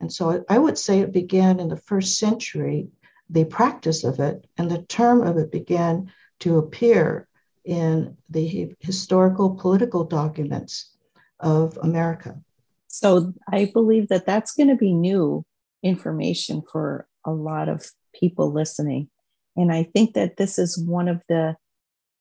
And 0.00 0.12
so 0.12 0.44
I 0.48 0.58
would 0.58 0.78
say 0.78 1.00
it 1.00 1.12
began 1.12 1.60
in 1.60 1.68
the 1.68 1.76
first 1.76 2.18
century, 2.18 2.88
the 3.28 3.44
practice 3.44 4.02
of 4.02 4.18
it, 4.18 4.46
and 4.56 4.70
the 4.70 4.82
term 4.82 5.22
of 5.22 5.36
it 5.36 5.52
began 5.52 6.12
to 6.40 6.58
appear 6.58 7.28
in 7.64 8.16
the 8.28 8.74
historical 8.80 9.54
political 9.54 10.04
documents 10.04 10.96
of 11.38 11.78
America. 11.82 12.40
So 12.88 13.34
I 13.52 13.70
believe 13.72 14.08
that 14.08 14.26
that's 14.26 14.52
going 14.52 14.68
to 14.68 14.76
be 14.76 14.92
new 14.92 15.44
information 15.82 16.62
for 16.70 17.06
a 17.24 17.30
lot 17.30 17.68
of 17.68 17.86
people 18.14 18.52
listening. 18.52 19.08
And 19.56 19.72
I 19.72 19.82
think 19.84 20.14
that 20.14 20.36
this 20.36 20.58
is 20.58 20.78
one 20.78 21.08
of 21.08 21.22
the 21.28 21.56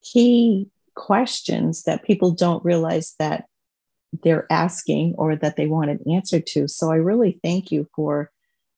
key 0.03 0.69
questions 0.95 1.83
that 1.83 2.03
people 2.03 2.31
don't 2.31 2.63
realize 2.63 3.15
that 3.19 3.45
they're 4.23 4.47
asking 4.51 5.15
or 5.17 5.35
that 5.35 5.55
they 5.55 5.67
want 5.67 5.91
an 5.91 5.99
answer 6.11 6.39
to. 6.39 6.67
So 6.67 6.91
I 6.91 6.95
really 6.95 7.39
thank 7.43 7.71
you 7.71 7.87
for 7.95 8.31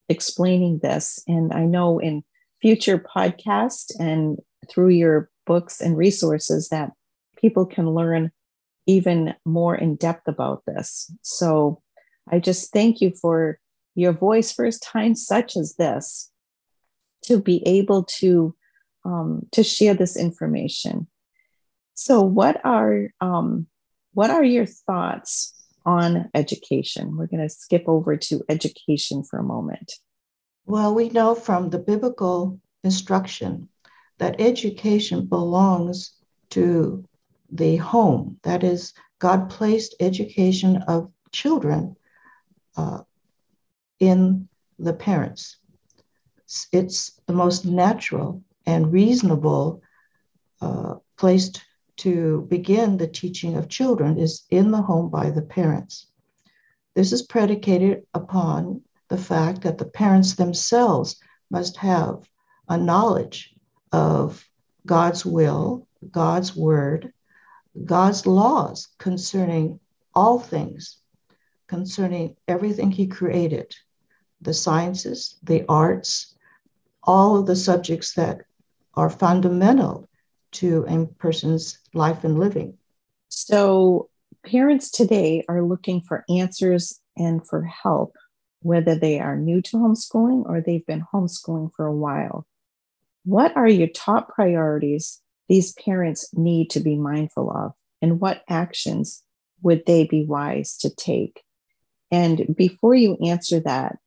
explaining 0.09 0.79
this. 0.79 1.23
And 1.27 1.53
I 1.53 1.65
know 1.65 1.99
in 1.99 2.23
future 2.61 2.97
podcasts 2.97 3.91
and 3.99 4.39
through 4.69 4.89
your 4.89 5.29
books 5.45 5.81
and 5.81 5.97
resources 5.97 6.69
that 6.69 6.91
people 7.37 7.65
can 7.65 7.89
learn 7.89 8.31
even 8.87 9.33
more 9.45 9.75
in 9.75 9.95
depth 9.95 10.27
about 10.27 10.63
this. 10.65 11.11
So 11.21 11.81
I 12.29 12.39
just 12.39 12.71
thank 12.71 13.01
you 13.01 13.11
for 13.11 13.59
your 13.95 14.13
voice 14.13 14.51
first 14.51 14.83
time 14.83 15.15
such 15.15 15.55
as 15.55 15.75
this 15.75 16.31
to 17.23 17.41
be 17.41 17.65
able 17.67 18.03
to 18.03 18.55
um, 19.03 19.47
to 19.51 19.63
share 19.63 19.93
this 19.93 20.15
information. 20.15 21.07
So, 21.93 22.21
what 22.21 22.63
are 22.63 23.09
um, 23.19 23.67
what 24.13 24.29
are 24.29 24.43
your 24.43 24.65
thoughts 24.65 25.53
on 25.85 26.29
education? 26.33 27.17
We're 27.17 27.27
going 27.27 27.47
to 27.47 27.49
skip 27.49 27.85
over 27.87 28.17
to 28.17 28.43
education 28.49 29.23
for 29.23 29.39
a 29.39 29.43
moment. 29.43 29.93
Well, 30.65 30.93
we 30.93 31.09
know 31.09 31.35
from 31.35 31.69
the 31.69 31.79
biblical 31.79 32.59
instruction 32.83 33.69
that 34.19 34.39
education 34.39 35.25
belongs 35.25 36.13
to 36.51 37.03
the 37.51 37.77
home. 37.77 38.39
That 38.43 38.63
is, 38.63 38.93
God 39.19 39.49
placed 39.49 39.95
education 39.99 40.83
of 40.87 41.11
children 41.31 41.95
uh, 42.77 43.01
in 43.99 44.47
the 44.77 44.93
parents. 44.93 45.57
It's 46.71 47.19
the 47.27 47.33
most 47.33 47.65
natural 47.65 48.43
and 48.65 48.91
reasonable 48.91 49.81
uh, 50.59 50.95
place 51.17 51.51
to 52.01 52.47
begin 52.49 52.97
the 52.97 53.07
teaching 53.07 53.55
of 53.55 53.69
children 53.69 54.17
is 54.17 54.43
in 54.49 54.71
the 54.71 54.81
home 54.81 55.07
by 55.07 55.29
the 55.29 55.41
parents. 55.43 56.07
This 56.95 57.13
is 57.13 57.21
predicated 57.21 58.07
upon 58.15 58.81
the 59.09 59.19
fact 59.19 59.61
that 59.61 59.77
the 59.77 59.85
parents 59.85 60.33
themselves 60.33 61.17
must 61.51 61.77
have 61.77 62.27
a 62.67 62.75
knowledge 62.75 63.53
of 63.91 64.43
God's 64.83 65.23
will, 65.23 65.87
God's 66.09 66.55
word, 66.55 67.13
God's 67.85 68.25
laws 68.25 68.87
concerning 68.97 69.79
all 70.15 70.39
things, 70.39 70.97
concerning 71.67 72.35
everything 72.47 72.89
He 72.89 73.05
created 73.05 73.75
the 74.41 74.55
sciences, 74.55 75.37
the 75.43 75.65
arts, 75.69 76.33
all 77.03 77.37
of 77.37 77.45
the 77.45 77.55
subjects 77.55 78.15
that 78.15 78.41
are 78.95 79.09
fundamental 79.11 80.09
to 80.51 80.85
a 80.87 81.05
person's 81.17 81.79
life 81.93 82.23
and 82.23 82.39
living. 82.39 82.77
So, 83.29 84.09
parents 84.45 84.89
today 84.89 85.43
are 85.47 85.63
looking 85.63 86.01
for 86.01 86.25
answers 86.29 86.99
and 87.17 87.45
for 87.47 87.63
help, 87.63 88.15
whether 88.61 88.95
they 88.95 89.19
are 89.19 89.37
new 89.37 89.61
to 89.61 89.77
homeschooling 89.77 90.47
or 90.47 90.61
they've 90.61 90.85
been 90.85 91.05
homeschooling 91.13 91.71
for 91.75 91.85
a 91.85 91.95
while. 91.95 92.45
What 93.23 93.55
are 93.55 93.67
your 93.67 93.87
top 93.87 94.29
priorities 94.29 95.21
these 95.47 95.73
parents 95.73 96.29
need 96.33 96.69
to 96.71 96.79
be 96.79 96.95
mindful 96.97 97.51
of, 97.51 97.73
and 98.01 98.19
what 98.19 98.43
actions 98.49 99.23
would 99.61 99.85
they 99.85 100.05
be 100.05 100.25
wise 100.25 100.77
to 100.77 100.89
take? 100.89 101.43
And 102.09 102.55
before 102.55 102.95
you 102.95 103.17
answer 103.25 103.59
that, 103.61 103.97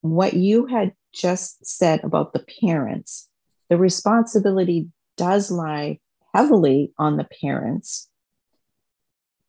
what 0.00 0.34
you 0.34 0.66
had 0.66 0.94
just 1.12 1.64
said 1.64 2.02
about 2.04 2.32
the 2.32 2.44
parents, 2.60 3.28
the 3.68 3.76
responsibility 3.76 4.88
does 5.20 5.50
lie 5.50 5.98
heavily 6.34 6.94
on 6.98 7.18
the 7.18 7.28
parents. 7.42 8.08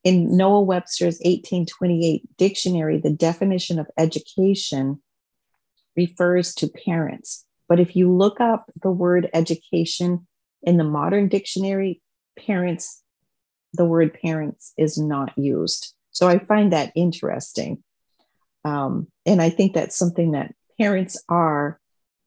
In 0.03 0.35
Noah 0.35 0.63
Webster's 0.63 1.15
1828 1.19 2.23
dictionary, 2.35 2.99
the 2.99 3.13
definition 3.13 3.79
of 3.79 3.87
education 3.97 5.01
refers 5.95 6.53
to 6.55 6.67
parents. 6.85 7.45
But 7.69 7.79
if 7.79 7.95
you 7.95 8.11
look 8.11 8.41
up 8.41 8.69
the 8.83 8.91
word 8.91 9.29
education 9.33 10.27
in 10.61 10.75
the 10.75 10.83
modern 10.83 11.29
dictionary, 11.29 12.01
parents, 12.37 13.01
the 13.73 13.85
word 13.85 14.13
parents 14.21 14.73
is 14.77 14.97
not 14.97 15.37
used. 15.37 15.93
So 16.09 16.27
I 16.27 16.39
find 16.39 16.73
that 16.73 16.91
interesting. 16.97 17.81
Um, 18.65 19.07
and 19.25 19.41
I 19.41 19.49
think 19.49 19.73
that's 19.73 19.97
something 19.97 20.31
that 20.31 20.53
parents 20.77 21.23
are 21.29 21.79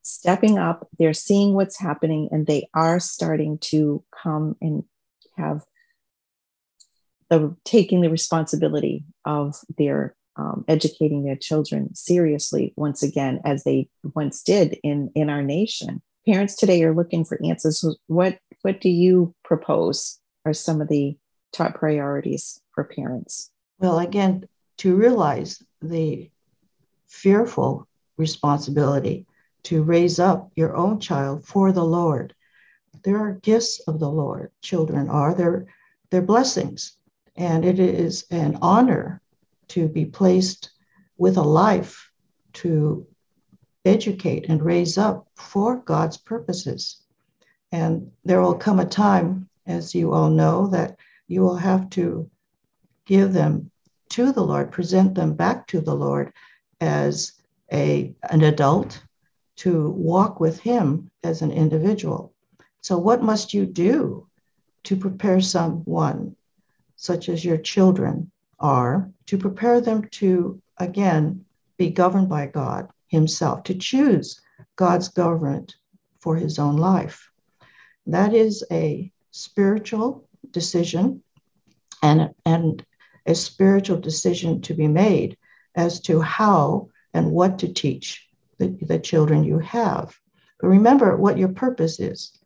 stepping 0.05 0.59
up, 0.59 0.87
they're 0.99 1.15
seeing 1.15 1.55
what's 1.55 1.81
happening, 1.81 2.29
and 2.31 2.47
they 2.47 2.69
are 2.75 3.01
starting 3.01 3.59
to 3.59 4.05
come 4.23 4.55
and 4.61 4.85
have 5.37 5.63
the 7.31 7.57
taking 7.65 8.03
the 8.03 8.11
responsibility 8.11 9.05
of 9.25 9.57
their 9.77 10.15
um, 10.37 10.65
educating 10.69 11.25
their 11.25 11.37
children 11.37 11.95
seriously 11.95 12.75
once 12.77 13.03
again, 13.03 13.41
as 13.45 13.65
they 13.65 13.89
once 14.15 14.43
did 14.43 14.79
in 14.83 15.11
in 15.15 15.31
our 15.31 15.43
nation. 15.43 16.03
Parents 16.27 16.55
today 16.55 16.83
are 16.85 16.95
looking 16.95 17.25
for 17.25 17.41
answers. 17.45 17.85
What 18.07 18.39
what 18.63 18.81
do 18.81 18.91
you 18.91 19.35
propose 19.43 20.21
are 20.45 20.53
some 20.53 20.81
of 20.81 20.89
the 20.89 21.17
top 21.53 21.75
priorities 21.77 22.61
for 22.73 22.85
parents? 22.85 23.51
Well, 23.79 23.99
again, 23.99 24.49
to 24.79 24.95
realize 24.95 25.63
the 25.81 26.31
fearful 27.07 27.89
responsibility 28.17 29.27
to 29.65 29.83
raise 29.83 30.19
up 30.19 30.51
your 30.55 30.77
own 30.77 31.01
child 31.01 31.45
for 31.45 31.73
the 31.73 31.85
Lord. 31.85 32.35
There 33.03 33.19
are 33.19 33.33
gifts 33.33 33.81
of 33.81 33.99
the 33.99 34.11
Lord. 34.11 34.51
Children 34.63 35.09
are 35.09 35.35
they're, 35.35 35.67
they're 36.11 36.23
blessings, 36.23 36.97
and 37.37 37.65
it 37.65 37.79
is 37.79 38.27
an 38.31 38.59
honor 38.63 39.21
to 39.69 39.89
be 39.89 40.05
placed 40.07 40.71
with 41.19 41.37
a 41.37 41.43
life 41.43 42.11
to 42.55 43.07
educate 43.85 44.49
and 44.49 44.63
raise 44.63 44.97
up 44.97 45.27
for 45.35 45.77
God's 45.77 46.17
purposes. 46.17 47.03
And 47.73 48.11
there 48.25 48.41
will 48.41 48.55
come 48.55 48.81
a 48.81 48.87
time, 48.87 49.49
as 49.67 49.95
you 49.95 50.13
all 50.13 50.31
know, 50.31 50.69
that 50.69 50.97
you 51.27 51.43
will 51.43 51.57
have 51.57 51.91
to 51.91 52.31
give 53.07 53.33
them 53.33 53.71
to 54.11 54.33
the 54.33 54.43
Lord, 54.43 54.71
present 54.71 55.15
them 55.15 55.35
back 55.35 55.67
to 55.69 55.81
the 55.81 55.95
Lord 55.95 56.33
as 56.81 57.33
a, 57.73 58.15
an 58.31 58.43
adult, 58.43 59.03
to 59.57 59.91
walk 59.91 60.41
with 60.41 60.61
Him 60.61 61.11
as 61.23 61.43
an 61.43 61.53
individual. 61.53 62.33
So, 62.81 62.99
what 62.99 63.23
must 63.23 63.55
you 63.55 63.67
do 63.67 64.27
to 64.85 64.97
prepare 64.97 65.41
someone, 65.41 66.37
such 66.97 67.29
as 67.29 67.45
your 67.45 67.59
children 67.59 68.31
are, 68.59 69.11
to 69.27 69.39
prepare 69.39 69.81
them 69.81 70.05
to, 70.13 70.61
again, 70.79 71.45
be 71.77 71.91
governed 71.91 72.29
by 72.29 72.47
God 72.47 72.89
Himself, 73.09 73.63
to 73.65 73.75
choose 73.75 74.41
God's 74.77 75.09
government 75.09 75.77
for 76.21 76.37
His 76.37 76.59
own 76.59 76.77
life? 76.77 77.31
That 78.07 78.35
is 78.35 78.65
a 78.71 79.11
spiritual 79.31 80.29
decision 80.51 81.23
and, 82.03 82.35
and 82.45 82.85
a 83.27 83.35
spiritual 83.35 83.99
decision 83.99 84.61
to 84.63 84.75
be 84.75 84.89
made 84.89 85.39
as 85.75 86.01
to 86.01 86.21
how 86.21 86.91
and 87.15 87.31
what 87.31 87.59
to 87.61 87.73
teach 87.73 88.29
the, 88.59 88.77
the 88.83 88.99
children 88.99 89.45
you 89.45 89.59
have. 89.59 90.17
But 90.61 90.69
remember 90.69 91.17
what 91.17 91.39
your 91.39 91.49
purpose 91.49 92.01
is 92.01 92.39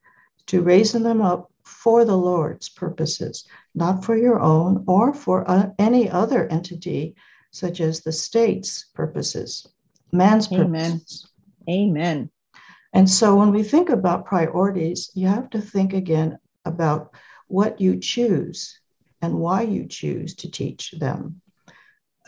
to 0.46 0.62
raising 0.62 1.02
them 1.02 1.20
up 1.20 1.50
for 1.62 2.04
the 2.04 2.16
Lord's 2.16 2.68
purposes, 2.68 3.46
not 3.74 4.04
for 4.04 4.16
your 4.16 4.40
own 4.40 4.84
or 4.86 5.12
for 5.12 5.48
uh, 5.48 5.70
any 5.78 6.10
other 6.10 6.48
entity, 6.48 7.14
such 7.50 7.80
as 7.80 8.00
the 8.00 8.12
state's 8.12 8.86
purposes, 8.94 9.66
man's 10.12 10.50
Amen. 10.52 10.92
purposes. 10.92 11.28
Amen. 11.68 12.30
And 12.92 13.08
so 13.08 13.36
when 13.36 13.52
we 13.52 13.62
think 13.62 13.90
about 13.90 14.24
priorities, 14.24 15.10
you 15.14 15.28
have 15.28 15.50
to 15.50 15.60
think 15.60 15.92
again 15.92 16.38
about 16.64 17.14
what 17.46 17.80
you 17.80 17.98
choose 17.98 18.80
and 19.20 19.34
why 19.34 19.62
you 19.62 19.86
choose 19.86 20.34
to 20.36 20.50
teach 20.50 20.92
them. 20.92 21.40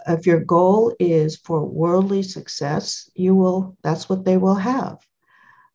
If 0.06 0.26
your 0.26 0.40
goal 0.40 0.94
is 0.98 1.36
for 1.36 1.64
worldly 1.64 2.22
success, 2.22 3.10
you 3.14 3.34
will 3.34 3.76
that's 3.82 4.08
what 4.08 4.24
they 4.24 4.36
will 4.36 4.54
have. 4.54 4.98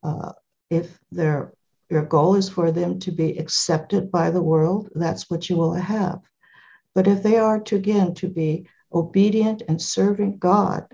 Uh, 0.04 0.32
if 0.70 1.00
their 1.12 1.54
your 1.90 2.04
goal 2.04 2.36
is 2.36 2.50
for 2.50 2.72
them 2.72 3.00
to 3.00 3.12
be 3.12 3.38
accepted 3.38 4.12
by 4.12 4.32
the 4.32 4.42
world, 4.42 4.90
that's 4.96 5.30
what 5.30 5.50
you 5.50 5.56
will 5.56 5.74
have. 5.74 6.22
But 6.96 7.08
if 7.08 7.22
they 7.22 7.38
are 7.38 7.60
to 7.60 7.76
again 7.76 8.14
to 8.16 8.28
be 8.28 8.68
obedient 8.92 9.62
and 9.68 9.82
serving 9.82 10.38
God 10.38 10.88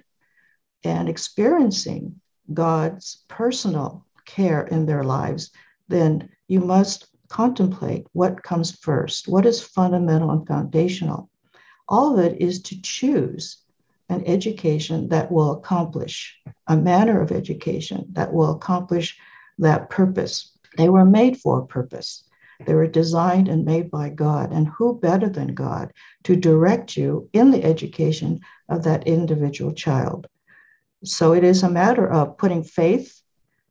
and 0.84 1.08
experiencing 1.08 2.20
God's 2.54 3.24
personal 3.28 4.06
care 4.26 4.64
in 4.68 4.86
their 4.86 5.04
lives, 5.04 5.52
then 5.88 6.30
you 6.48 6.60
must 6.60 7.08
contemplate 7.30 8.06
what 8.12 8.44
comes 8.44 8.72
first, 8.72 9.28
what 9.28 9.46
is 9.46 9.64
fundamental 9.64 10.32
and 10.32 10.46
foundational. 10.46 11.30
All 11.92 12.18
of 12.18 12.26
it 12.26 12.42
is 12.42 12.62
to 12.64 12.82
choose 12.82 13.58
an 14.08 14.24
education 14.26 15.10
that 15.10 15.30
will 15.30 15.52
accomplish 15.52 16.40
a 16.68 16.78
manner 16.78 17.20
of 17.20 17.34
education 17.34 18.08
that 18.14 18.32
will 18.32 18.52
accomplish 18.52 19.20
that 19.60 19.90
purpose. 19.90 20.58
They 20.78 20.88
were 20.88 21.04
made 21.04 21.38
for 21.38 21.60
a 21.60 21.68
purpose. 21.68 22.24
They 22.66 22.76
were 22.76 22.88
designed 22.88 23.50
and 23.50 23.66
made 23.66 23.92
by 23.92 24.08
God. 24.08 24.54
And 24.54 24.70
who 24.70 25.02
better 25.02 25.28
than 25.28 25.54
God 25.54 25.92
to 26.24 26.38
direct 26.38 26.96
you 26.96 27.30
in 27.34 27.52
the 27.52 27.64
education 27.66 28.40
of 28.70 28.84
that 28.86 29.06
individual 29.06 29.74
child? 29.74 30.28
So 31.04 31.34
it 31.34 31.44
is 31.44 31.62
a 31.62 31.70
matter 31.70 32.10
of 32.10 32.38
putting 32.38 32.64
faith 32.64 33.22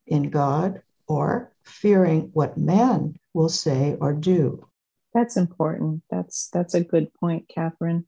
in 0.06 0.28
God 0.28 0.82
or 1.06 1.54
fearing 1.64 2.28
what 2.34 2.58
man 2.58 3.14
will 3.32 3.48
say 3.48 3.96
or 3.98 4.12
do. 4.12 4.66
That's 5.14 5.38
important. 5.38 6.02
That's 6.10 6.48
that's 6.48 6.74
a 6.74 6.84
good 6.84 7.14
point, 7.14 7.48
Katherine. 7.48 8.04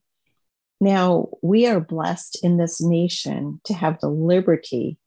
Now, 0.83 1.29
we 1.43 1.69
are 1.69 1.79
blessed 1.79 2.41
in 2.43 2.57
this 2.57 2.81
nation 2.81 3.61
to 3.67 3.73
have 3.73 4.01
the 4.01 4.09
liberty 4.09 4.99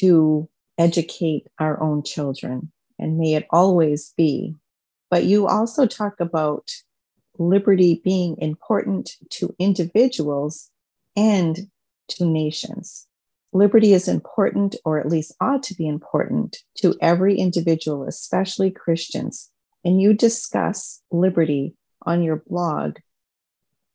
to 0.00 0.48
educate 0.76 1.46
our 1.60 1.80
own 1.80 2.02
children, 2.02 2.72
and 2.98 3.16
may 3.16 3.34
it 3.34 3.46
always 3.50 4.12
be. 4.16 4.56
But 5.12 5.22
you 5.22 5.46
also 5.46 5.86
talk 5.86 6.18
about 6.18 6.68
liberty 7.38 8.00
being 8.02 8.36
important 8.38 9.12
to 9.34 9.54
individuals 9.60 10.72
and 11.14 11.68
to 12.08 12.24
nations. 12.24 13.06
Liberty 13.52 13.92
is 13.92 14.08
important, 14.08 14.74
or 14.84 14.98
at 14.98 15.08
least 15.08 15.36
ought 15.40 15.62
to 15.62 15.76
be 15.76 15.86
important, 15.86 16.56
to 16.78 16.96
every 17.00 17.38
individual, 17.38 18.02
especially 18.08 18.72
Christians. 18.72 19.52
And 19.84 20.02
you 20.02 20.12
discuss 20.12 21.02
liberty 21.12 21.76
on 22.04 22.24
your 22.24 22.42
blog 22.48 22.96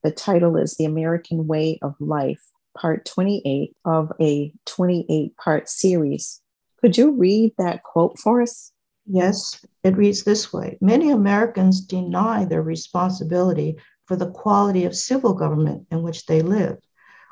the 0.04 0.12
title 0.12 0.56
is 0.56 0.76
The 0.76 0.86
American 0.86 1.46
Way 1.48 1.78
of 1.82 1.96
Life, 2.00 2.42
part 2.78 3.06
28 3.06 3.76
of 3.84 4.12
a 4.22 4.54
28 4.66 5.36
part 5.36 5.68
series. 5.68 6.42
Could 6.80 6.98
you 6.98 7.12
read 7.12 7.54
that 7.58 7.84
quote 7.84 8.18
for 8.18 8.42
us? 8.42 8.72
Yes, 9.06 9.66
it 9.84 9.98
reads 9.98 10.24
this 10.24 10.54
way 10.54 10.78
Many 10.80 11.10
Americans 11.10 11.82
deny 11.82 12.46
their 12.46 12.62
responsibility 12.62 13.78
for 14.06 14.16
the 14.16 14.32
quality 14.32 14.86
of 14.86 14.96
civil 14.96 15.34
government 15.34 15.88
in 15.92 16.02
which 16.02 16.26
they 16.26 16.42
live. 16.42 16.78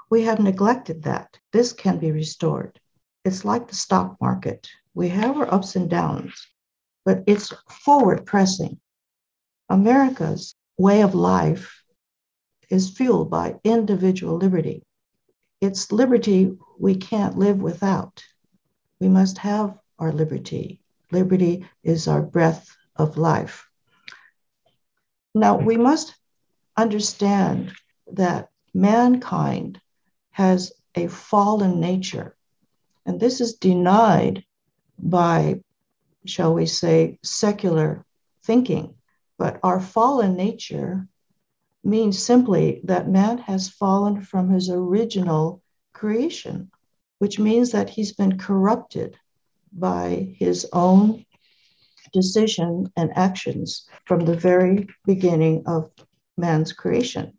We 0.10 0.23
have 0.23 0.39
neglected 0.39 1.03
that. 1.03 1.38
This 1.53 1.71
can 1.71 1.99
be 1.99 2.12
restored. 2.12 2.80
It's 3.23 3.45
like 3.45 3.67
the 3.67 3.75
stock 3.75 4.17
market. 4.19 4.67
We 4.93 5.10
have 5.10 5.38
our 5.38 5.53
ups 5.53 5.75
and 5.75 5.89
downs, 5.89 6.34
but 7.06 7.23
it's 7.27 7.53
forward 7.69 8.25
pressing. 8.25 8.80
America's 9.69 10.56
way 10.77 11.01
of 11.01 11.15
life 11.15 11.84
is 12.69 12.89
fueled 12.89 13.30
by 13.30 13.56
individual 13.63 14.38
liberty. 14.38 14.84
It's 15.62 15.91
liberty 15.91 16.58
we 16.80 16.95
can't 16.95 17.38
live 17.38 17.62
without. 17.62 18.23
We 18.99 19.10
must 19.10 19.38
have 19.39 19.77
our 19.99 20.12
liberty. 20.12 20.82
Liberty 21.12 21.65
is 21.84 22.08
our 22.08 22.21
breath 22.21 22.75
of 22.95 23.17
life. 23.17 23.67
Now, 25.34 25.58
we 25.58 25.77
must 25.77 26.15
understand 26.75 27.73
that 28.08 28.49
mankind 28.73 29.80
has 30.32 30.71
a 30.95 31.08
fallen 31.08 31.80
nature, 31.80 32.36
and 33.06 33.19
this 33.19 33.39
is 33.41 33.56
denied 33.56 34.43
by, 34.97 35.62
shall 36.25 36.53
we 36.53 36.65
say, 36.65 37.19
secular 37.23 38.06
thinking. 38.43 38.95
But 39.38 39.60
our 39.63 39.80
fallen 39.80 40.36
nature 40.36 41.08
means 41.84 42.22
simply 42.22 42.82
that 42.84 43.10
man 43.10 43.38
has 43.38 43.70
fallen 43.70 44.22
from 44.22 44.50
his 44.50 44.70
original 44.70 45.62
creation, 45.94 46.72
which 47.20 47.40
means 47.40 47.72
that 47.72 47.90
he's 47.90 48.13
been 48.13 48.38
corrupted 48.38 49.18
by 49.72 50.36
his 50.38 50.68
own 50.74 51.26
decision 52.13 52.92
and 52.96 53.16
actions 53.18 53.88
from 54.06 54.22
the 54.22 54.36
very 54.36 54.88
beginning 55.06 55.63
of 55.66 55.92
man's 56.38 56.74
creation. 56.74 57.38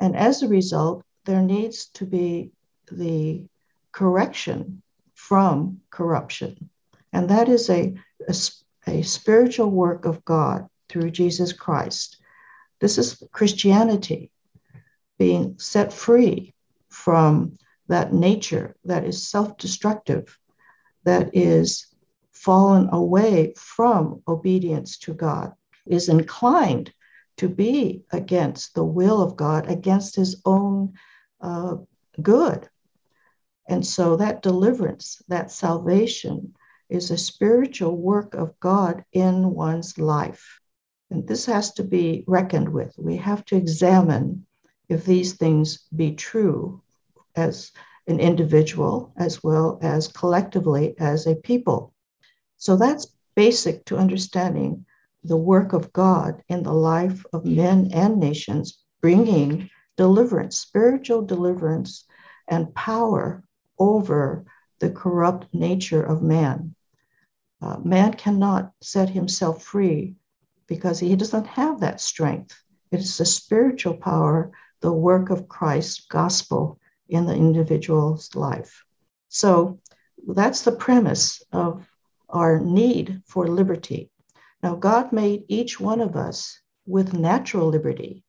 And 0.00 0.16
as 0.16 0.42
a 0.42 0.48
result, 0.48 1.04
there 1.24 1.42
needs 1.42 1.86
to 1.94 2.06
be 2.06 2.50
the 2.90 3.46
correction 3.92 4.82
from 5.14 5.80
corruption. 5.90 6.70
And 7.12 7.28
that 7.28 7.48
is 7.48 7.70
a, 7.70 7.94
a, 8.28 8.34
a 8.86 9.02
spiritual 9.02 9.70
work 9.70 10.04
of 10.04 10.24
God 10.24 10.68
through 10.88 11.10
Jesus 11.10 11.52
Christ 11.52 12.21
this 12.82 12.98
is 12.98 13.22
Christianity 13.30 14.32
being 15.16 15.56
set 15.56 15.92
free 15.92 16.52
from 16.88 17.56
that 17.86 18.12
nature 18.12 18.74
that 18.84 19.04
is 19.04 19.28
self 19.28 19.56
destructive, 19.56 20.36
that 21.04 21.30
is 21.32 21.86
fallen 22.32 22.88
away 22.90 23.54
from 23.56 24.20
obedience 24.26 24.98
to 24.98 25.14
God, 25.14 25.52
is 25.86 26.08
inclined 26.08 26.92
to 27.36 27.48
be 27.48 28.02
against 28.10 28.74
the 28.74 28.84
will 28.84 29.22
of 29.22 29.36
God, 29.36 29.70
against 29.70 30.16
his 30.16 30.42
own 30.44 30.94
uh, 31.40 31.76
good. 32.20 32.68
And 33.68 33.86
so 33.86 34.16
that 34.16 34.42
deliverance, 34.42 35.22
that 35.28 35.52
salvation, 35.52 36.56
is 36.88 37.12
a 37.12 37.16
spiritual 37.16 37.96
work 37.96 38.34
of 38.34 38.58
God 38.58 39.04
in 39.12 39.54
one's 39.54 39.98
life. 39.98 40.58
And 41.12 41.28
this 41.28 41.44
has 41.44 41.74
to 41.74 41.84
be 41.84 42.24
reckoned 42.26 42.70
with. 42.70 42.94
We 42.96 43.18
have 43.18 43.44
to 43.46 43.56
examine 43.56 44.46
if 44.88 45.04
these 45.04 45.34
things 45.34 45.86
be 45.94 46.14
true 46.14 46.80
as 47.36 47.70
an 48.06 48.18
individual 48.18 49.12
as 49.18 49.44
well 49.44 49.78
as 49.82 50.08
collectively 50.08 50.94
as 50.98 51.26
a 51.26 51.34
people. 51.34 51.92
So 52.56 52.76
that's 52.76 53.14
basic 53.34 53.84
to 53.86 53.98
understanding 53.98 54.86
the 55.22 55.36
work 55.36 55.74
of 55.74 55.92
God 55.92 56.42
in 56.48 56.62
the 56.62 56.72
life 56.72 57.26
of 57.34 57.44
men 57.44 57.90
and 57.92 58.18
nations, 58.18 58.78
bringing 59.02 59.68
deliverance, 59.98 60.56
spiritual 60.56 61.20
deliverance, 61.20 62.06
and 62.48 62.74
power 62.74 63.44
over 63.78 64.46
the 64.78 64.88
corrupt 64.88 65.52
nature 65.52 66.02
of 66.02 66.22
man. 66.22 66.74
Uh, 67.60 67.76
man 67.84 68.14
cannot 68.14 68.72
set 68.80 69.10
himself 69.10 69.62
free 69.62 70.16
because 70.72 70.98
he 70.98 71.14
doesn't 71.14 71.46
have 71.46 71.80
that 71.80 72.00
strength. 72.00 72.58
It 72.90 73.00
is 73.00 73.18
the 73.18 73.26
spiritual 73.26 73.94
power, 73.94 74.52
the 74.80 74.90
work 74.90 75.28
of 75.28 75.46
Christ's 75.46 76.06
gospel 76.06 76.80
in 77.10 77.26
the 77.26 77.34
individual's 77.34 78.34
life. 78.34 78.82
So 79.28 79.80
that's 80.26 80.62
the 80.62 80.72
premise 80.86 81.42
of 81.52 81.86
our 82.30 82.58
need 82.58 83.20
for 83.26 83.46
liberty. 83.46 84.10
Now, 84.62 84.74
God 84.76 85.12
made 85.12 85.44
each 85.48 85.78
one 85.78 86.00
of 86.00 86.16
us 86.16 86.58
with 86.86 87.12
natural 87.12 87.68
liberty. 87.68 88.24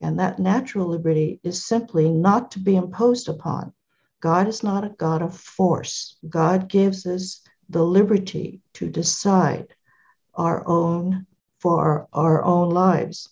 And 0.00 0.18
that 0.18 0.40
natural 0.40 0.88
liberty 0.88 1.38
is 1.44 1.64
simply 1.64 2.10
not 2.10 2.50
to 2.52 2.58
be 2.58 2.74
imposed 2.74 3.28
upon. 3.28 3.72
God 4.20 4.48
is 4.48 4.64
not 4.64 4.82
a 4.82 4.96
God 4.98 5.22
of 5.22 5.36
force. 5.36 6.16
God 6.28 6.68
gives 6.68 7.06
us 7.06 7.40
the 7.68 7.84
liberty 7.84 8.62
to 8.74 8.88
decide 8.88 9.68
our 10.34 10.66
own 10.66 11.26
for 11.62 12.08
our 12.12 12.42
own 12.42 12.70
lives. 12.70 13.28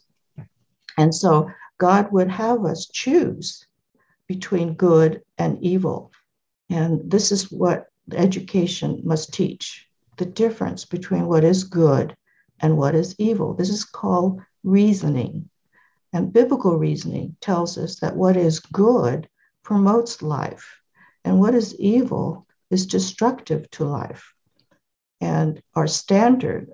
And 0.97 1.15
so 1.15 1.51
God 1.79 2.13
would 2.13 2.31
have 2.31 2.65
us 2.65 2.87
choose 2.87 3.67
between 4.29 4.75
good 4.75 5.23
and 5.37 5.63
evil. 5.63 6.13
And 6.71 7.11
this 7.11 7.33
is 7.33 7.51
what 7.51 7.89
education 8.13 9.01
must 9.05 9.35
teach 9.35 9.89
the 10.17 10.27
difference 10.27 10.85
between 10.85 11.27
what 11.27 11.43
is 11.43 11.65
good 11.65 12.17
and 12.61 12.77
what 12.77 12.95
is 12.95 13.17
evil. 13.19 13.55
This 13.55 13.71
is 13.71 13.85
called 13.85 14.41
reasoning. 14.63 15.49
And 16.13 16.33
biblical 16.33 16.79
reasoning 16.79 17.37
tells 17.41 17.79
us 17.79 18.01
that 18.01 18.17
what 18.17 18.37
is 18.37 18.61
good 18.61 19.29
promotes 19.63 20.23
life, 20.23 20.81
and 21.25 21.41
what 21.41 21.55
is 21.55 21.75
evil 21.79 22.47
is 22.71 22.87
destructive 22.87 23.71
to 23.71 23.85
life. 23.85 24.35
And 25.21 25.63
our 25.75 25.87
standard 25.87 26.73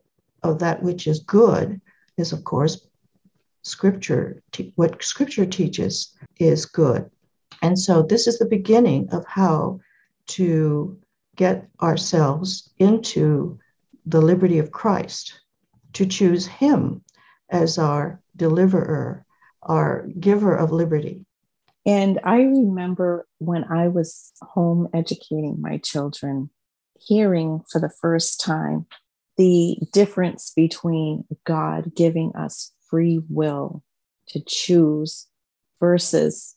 that 0.55 0.83
which 0.83 1.07
is 1.07 1.21
good 1.21 1.81
is, 2.17 2.33
of 2.33 2.45
course, 2.45 2.87
scripture. 3.63 4.43
What 4.77 5.03
scripture 5.03 5.47
teaches 5.47 6.15
is 6.39 6.67
good. 6.67 7.11
And 7.63 7.79
so 7.79 8.03
this 8.03 8.27
is 8.27 8.39
the 8.39 8.47
beginning 8.47 9.09
of 9.11 9.25
how 9.27 9.81
to 10.29 10.99
get 11.37 11.69
ourselves 11.83 12.73
into 12.79 13.59
the 14.07 14.21
liberty 14.21 14.59
of 14.59 14.71
Christ, 14.71 15.41
to 15.95 16.07
choose 16.07 16.47
Him 16.47 17.03
as 17.51 17.79
our 17.79 18.21
deliverer, 18.37 19.25
our 19.63 20.07
giver 20.21 20.55
of 20.55 20.73
liberty. 20.73 21.27
And 21.85 22.19
I 22.25 22.43
remember 22.43 23.27
when 23.39 23.65
I 23.65 23.89
was 23.89 24.33
home 24.43 24.89
educating 24.93 25.61
my 25.61 25.79
children, 25.79 26.51
hearing 26.99 27.63
for 27.71 27.81
the 27.81 27.93
first 28.01 28.41
time 28.41 28.87
the 29.37 29.79
difference 29.93 30.53
between 30.55 31.25
God 31.45 31.93
giving 31.95 32.35
us 32.35 32.73
free 32.89 33.21
will 33.29 33.83
to 34.29 34.41
choose 34.47 35.27
versus 35.81 36.57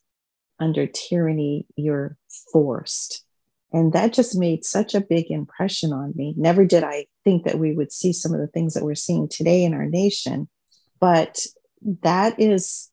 under 0.59 0.87
tyranny, 0.87 1.65
you're 1.75 2.17
forced. 2.51 3.23
And 3.71 3.93
that 3.93 4.13
just 4.13 4.37
made 4.37 4.65
such 4.65 4.95
a 4.95 5.01
big 5.01 5.29
impression 5.29 5.93
on 5.93 6.13
me. 6.15 6.33
Never 6.37 6.65
did 6.65 6.83
I 6.83 7.05
think 7.23 7.45
that 7.45 7.59
we 7.59 7.73
would 7.73 7.91
see 7.91 8.13
some 8.13 8.33
of 8.33 8.39
the 8.39 8.47
things 8.47 8.73
that 8.73 8.83
we're 8.83 8.95
seeing 8.95 9.27
today 9.29 9.63
in 9.63 9.73
our 9.73 9.85
nation. 9.85 10.49
But 10.99 11.45
that 12.03 12.39
is 12.39 12.89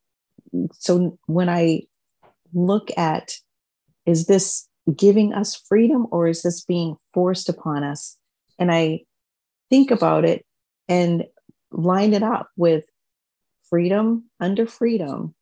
so 0.72 1.18
when 1.27 1.49
I 1.49 1.83
look 2.53 2.90
at 2.96 3.33
is 4.05 4.27
this 4.27 4.68
giving 4.94 5.33
us 5.33 5.57
freedom 5.68 6.07
or 6.11 6.29
is 6.29 6.42
this 6.42 6.64
being 6.64 6.96
forced 7.12 7.49
upon 7.49 7.83
us? 7.83 8.16
And 8.59 8.70
I 8.70 9.01
think 9.70 9.90
about 9.90 10.24
it 10.24 10.44
and 10.88 11.24
line 11.70 12.14
it 12.14 12.22
up 12.22 12.50
with 12.57 12.85
freedom 13.68 14.24
under 14.40 14.66
freedom. 14.66 15.35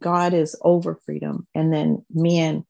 God 0.00 0.34
is 0.34 0.56
over 0.62 0.98
freedom, 1.06 1.46
and 1.54 1.72
then 1.72 2.04
man 2.12 2.64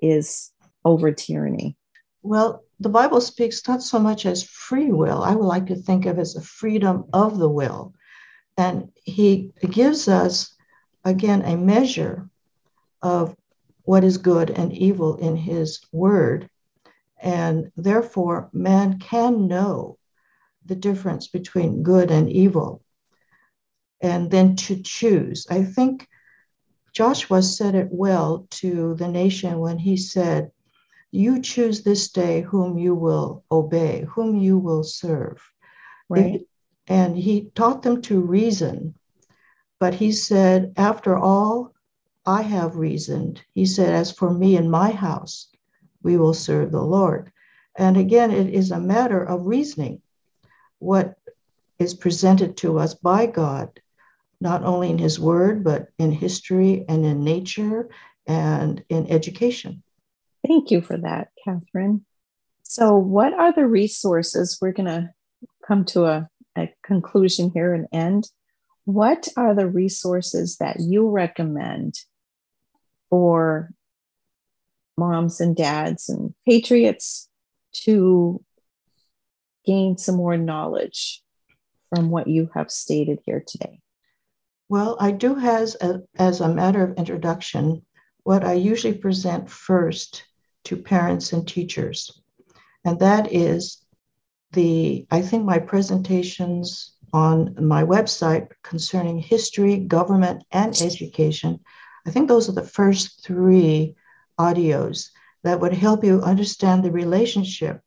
is 0.00 0.50
over 0.84 1.12
tyranny. 1.12 1.76
Well, 2.22 2.64
the 2.80 2.88
Bible 2.88 3.20
speaks 3.20 3.66
not 3.68 3.82
so 3.82 3.98
much 3.98 4.24
as 4.26 4.42
free 4.42 4.90
will. 4.90 5.22
I 5.22 5.34
would 5.34 5.44
like 5.44 5.66
to 5.66 5.76
think 5.76 6.06
of 6.06 6.18
as 6.18 6.36
a 6.36 6.40
freedom 6.40 7.04
of 7.12 7.38
the 7.38 7.48
will. 7.48 7.94
And 8.56 8.90
he 9.04 9.52
gives 9.60 10.08
us, 10.08 10.54
again, 11.04 11.42
a 11.42 11.56
measure 11.56 12.28
of 13.02 13.36
what 13.82 14.04
is 14.04 14.16
good 14.16 14.50
and 14.50 14.72
evil 14.72 15.16
in 15.16 15.36
his 15.36 15.80
word. 15.92 16.48
And 17.24 17.72
therefore, 17.74 18.50
man 18.52 18.98
can 18.98 19.48
know 19.48 19.98
the 20.66 20.74
difference 20.74 21.26
between 21.26 21.82
good 21.82 22.10
and 22.10 22.30
evil 22.30 22.82
and 24.02 24.30
then 24.30 24.56
to 24.56 24.82
choose. 24.82 25.46
I 25.48 25.64
think 25.64 26.06
Joshua 26.92 27.42
said 27.42 27.74
it 27.74 27.88
well 27.90 28.46
to 28.50 28.94
the 28.96 29.08
nation 29.08 29.58
when 29.58 29.78
he 29.78 29.96
said, 29.96 30.52
You 31.10 31.40
choose 31.40 31.82
this 31.82 32.12
day 32.12 32.42
whom 32.42 32.76
you 32.76 32.94
will 32.94 33.42
obey, 33.50 34.04
whom 34.10 34.36
you 34.36 34.58
will 34.58 34.84
serve. 34.84 35.42
Right. 36.10 36.42
And 36.86 37.16
he 37.16 37.50
taught 37.54 37.82
them 37.82 38.02
to 38.02 38.20
reason. 38.20 38.94
But 39.80 39.94
he 39.94 40.12
said, 40.12 40.74
After 40.76 41.16
all, 41.16 41.72
I 42.26 42.42
have 42.42 42.76
reasoned. 42.76 43.42
He 43.54 43.64
said, 43.64 43.94
As 43.94 44.12
for 44.12 44.32
me 44.32 44.56
and 44.56 44.70
my 44.70 44.90
house, 44.90 45.48
we 46.04 46.16
will 46.16 46.34
serve 46.34 46.70
the 46.70 46.82
Lord. 46.82 47.32
And 47.76 47.96
again, 47.96 48.30
it 48.30 48.54
is 48.54 48.70
a 48.70 48.78
matter 48.78 49.22
of 49.24 49.46
reasoning 49.46 50.02
what 50.78 51.16
is 51.78 51.94
presented 51.94 52.56
to 52.58 52.78
us 52.78 52.94
by 52.94 53.26
God, 53.26 53.80
not 54.40 54.62
only 54.62 54.90
in 54.90 54.98
His 54.98 55.18
Word, 55.18 55.64
but 55.64 55.88
in 55.98 56.12
history 56.12 56.84
and 56.88 57.04
in 57.04 57.24
nature 57.24 57.88
and 58.26 58.84
in 58.88 59.10
education. 59.10 59.82
Thank 60.46 60.70
you 60.70 60.82
for 60.82 60.98
that, 60.98 61.28
Katherine. 61.44 62.04
So, 62.62 62.96
what 62.96 63.32
are 63.32 63.52
the 63.52 63.66
resources? 63.66 64.58
We're 64.60 64.72
going 64.72 64.86
to 64.86 65.10
come 65.66 65.84
to 65.86 66.04
a, 66.04 66.28
a 66.56 66.72
conclusion 66.84 67.50
here 67.52 67.74
and 67.74 67.86
end. 67.92 68.28
What 68.84 69.28
are 69.36 69.54
the 69.54 69.66
resources 69.66 70.58
that 70.58 70.80
you 70.80 71.08
recommend 71.08 71.98
for 73.10 73.70
moms 74.96 75.40
and 75.40 75.56
dads 75.56 76.08
and 76.08 76.34
patriots 76.46 77.28
to 77.72 78.42
gain 79.64 79.96
some 79.96 80.16
more 80.16 80.36
knowledge 80.36 81.22
from 81.88 82.10
what 82.10 82.28
you 82.28 82.50
have 82.54 82.70
stated 82.70 83.20
here 83.24 83.42
today? 83.46 83.80
Well, 84.68 84.96
I 84.98 85.10
do 85.10 85.34
has 85.34 85.76
a, 85.80 86.02
as 86.16 86.40
a 86.40 86.52
matter 86.52 86.82
of 86.82 86.96
introduction 86.96 87.84
what 88.22 88.44
I 88.44 88.54
usually 88.54 88.94
present 88.94 89.50
first 89.50 90.24
to 90.64 90.76
parents 90.76 91.32
and 91.32 91.46
teachers, 91.46 92.22
and 92.84 92.98
that 93.00 93.32
is 93.32 93.84
the 94.52 95.06
I 95.10 95.20
think 95.20 95.44
my 95.44 95.58
presentations 95.58 96.94
on 97.12 97.54
my 97.60 97.84
website 97.84 98.48
concerning 98.62 99.18
history, 99.18 99.76
government, 99.78 100.42
and 100.50 100.80
education 100.80 101.60
I 102.06 102.10
think 102.10 102.28
those 102.28 102.48
are 102.48 102.52
the 102.52 102.62
first 102.62 103.24
three 103.24 103.96
audios 104.38 105.10
that 105.42 105.60
would 105.60 105.74
help 105.74 106.04
you 106.04 106.20
understand 106.22 106.82
the 106.82 106.90
relationship 106.90 107.80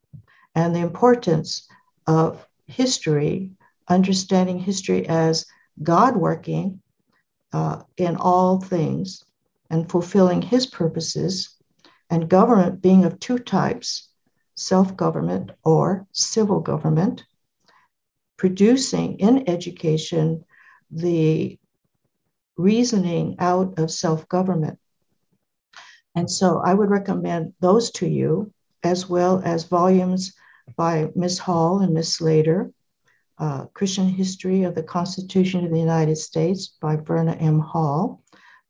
and 0.54 0.74
the 0.74 0.80
importance 0.80 1.68
of 2.06 2.46
history, 2.66 3.52
understanding 3.88 4.58
history 4.58 5.08
as 5.08 5.46
God 5.82 6.16
working 6.16 6.80
uh, 7.52 7.82
in 7.96 8.16
all 8.16 8.60
things 8.60 9.24
and 9.70 9.90
fulfilling 9.90 10.42
his 10.42 10.66
purposes, 10.66 11.54
and 12.10 12.28
government 12.28 12.80
being 12.80 13.04
of 13.04 13.20
two 13.20 13.38
types 13.38 14.08
self 14.54 14.96
government 14.96 15.52
or 15.64 16.06
civil 16.12 16.60
government, 16.60 17.24
producing 18.36 19.18
in 19.20 19.48
education 19.48 20.44
the 20.90 21.58
reasoning 22.56 23.36
out 23.38 23.78
of 23.78 23.90
self 23.90 24.28
government. 24.28 24.78
And 26.18 26.28
so 26.28 26.58
I 26.58 26.74
would 26.74 26.90
recommend 26.90 27.52
those 27.60 27.92
to 27.92 28.08
you, 28.08 28.52
as 28.82 29.08
well 29.08 29.40
as 29.44 29.62
volumes 29.62 30.32
by 30.74 31.12
Ms. 31.14 31.38
Hall 31.38 31.78
and 31.78 31.94
Ms. 31.94 32.14
Slater, 32.14 32.72
uh, 33.38 33.66
Christian 33.66 34.08
History 34.08 34.64
of 34.64 34.74
the 34.74 34.82
Constitution 34.82 35.64
of 35.64 35.70
the 35.70 35.78
United 35.78 36.16
States 36.16 36.74
by 36.80 36.96
Verna 36.96 37.34
M. 37.34 37.60
Hall, 37.60 38.20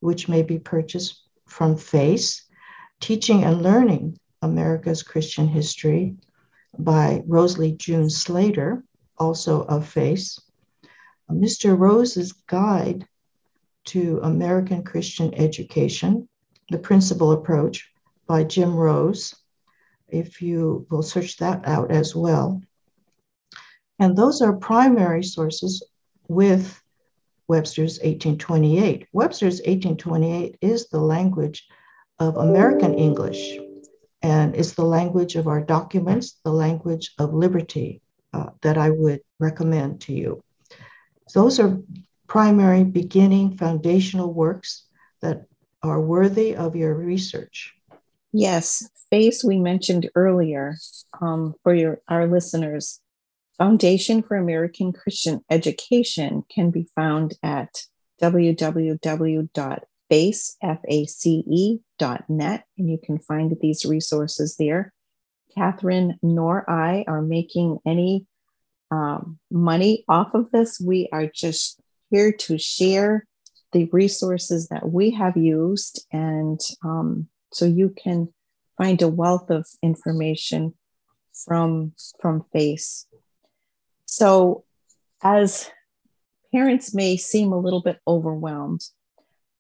which 0.01 0.29
may 0.29 0.43
be 0.43 0.59
purchased 0.59 1.23
from 1.47 1.75
FACE, 1.79 2.45
Teaching 3.01 3.45
and 3.45 3.63
Learning 3.63 4.19
America's 4.43 5.03
Christian 5.03 5.49
History 5.49 6.17
by 6.79 7.23
Rosalie 7.27 7.73
June 7.73 8.11
Slater, 8.11 8.85
also 9.17 9.63
of 9.63 9.89
FACE, 9.89 10.39
Mr. 11.31 11.79
Rose's 11.79 12.33
Guide 12.33 13.09
to 13.87 14.21
American 14.23 14.85
Christian 14.85 15.33
Education, 15.33 16.29
The 16.71 16.79
Principle 16.79 17.33
Approach 17.33 17.91
by 18.27 18.45
Jim 18.45 18.75
Rose, 18.75 19.35
if 20.09 20.43
you 20.43 20.87
will 20.91 21.03
search 21.03 21.39
that 21.39 21.67
out 21.67 21.91
as 21.91 22.15
well. 22.15 22.63
And 23.99 24.17
those 24.17 24.43
are 24.43 24.53
primary 24.53 25.25
sources 25.25 25.83
with 26.29 26.81
Webster's 27.49 27.99
1828. 27.99 29.07
Webster's 29.13 29.61
1828 29.61 30.59
is 30.61 30.89
the 30.89 31.01
language 31.01 31.67
of 32.19 32.37
American 32.37 32.95
English, 32.95 33.59
and 34.23 34.55
it's 34.55 34.75
the 34.75 34.85
language 34.85 35.37
of 35.37 35.49
our 35.49 35.63
documents, 35.63 36.39
the 36.45 36.53
language 36.53 37.15
of 37.19 37.33
liberty 37.33 38.03
uh, 38.35 38.51
that 38.61 38.77
I 38.77 38.91
would 38.91 39.21
recommend 39.39 40.03
to 40.03 40.13
you. 40.13 40.43
Those 41.35 41.59
are 41.59 41.81
primary 42.27 42.85
beginning 42.85 43.57
foundational 43.57 44.33
works 44.33 44.85
that 45.23 45.48
are 45.83 46.01
worthy 46.01 46.57
of 46.57 46.77
your 46.77 46.95
research. 46.95 47.75
Yes, 48.33 48.89
FACE 49.11 49.43
we 49.45 49.59
mentioned 49.59 50.11
earlier 50.15 50.77
um, 51.21 51.55
for 51.63 51.75
your 51.75 52.01
our 52.09 52.27
listeners. 52.27 53.01
Foundation 53.57 54.23
for 54.23 54.37
American 54.37 54.93
Christian 54.93 55.45
Education 55.51 56.45
can 56.49 56.71
be 56.71 56.87
found 56.95 57.35
at 57.43 57.87
www.face.net, 58.23 59.49
and 62.79 62.91
you 62.91 62.99
can 63.03 63.19
find 63.19 63.57
these 63.61 63.85
resources 63.85 64.57
there. 64.57 64.93
Katherine 65.57 66.19
nor 66.23 66.71
I 66.71 67.05
are 67.09 67.23
making 67.23 67.79
any 67.85 68.27
um, 68.91 69.39
money 69.51 70.05
off 70.09 70.35
of 70.35 70.51
this. 70.53 70.81
We 70.81 71.09
are 71.13 71.27
just 71.27 71.81
here 72.11 72.33
to 72.33 72.59
share 72.59 73.27
the 73.73 73.89
resources 73.93 74.69
that 74.69 74.91
we 74.91 75.11
have 75.11 75.37
used, 75.37 76.07
and 76.13 76.61
um, 76.85 77.29
so 77.53 77.65
you 77.65 77.91
can 77.91 78.33
find 78.77 79.01
a 79.03 79.09
wealth 79.09 79.51
of 79.51 79.67
information 79.83 80.75
from 81.33 81.93
from 82.21 82.45
FACE. 82.53 83.07
So, 84.07 84.65
as 85.23 85.71
parents 86.53 86.95
may 86.95 87.17
seem 87.17 87.53
a 87.53 87.59
little 87.59 87.83
bit 87.83 87.99
overwhelmed, 88.07 88.83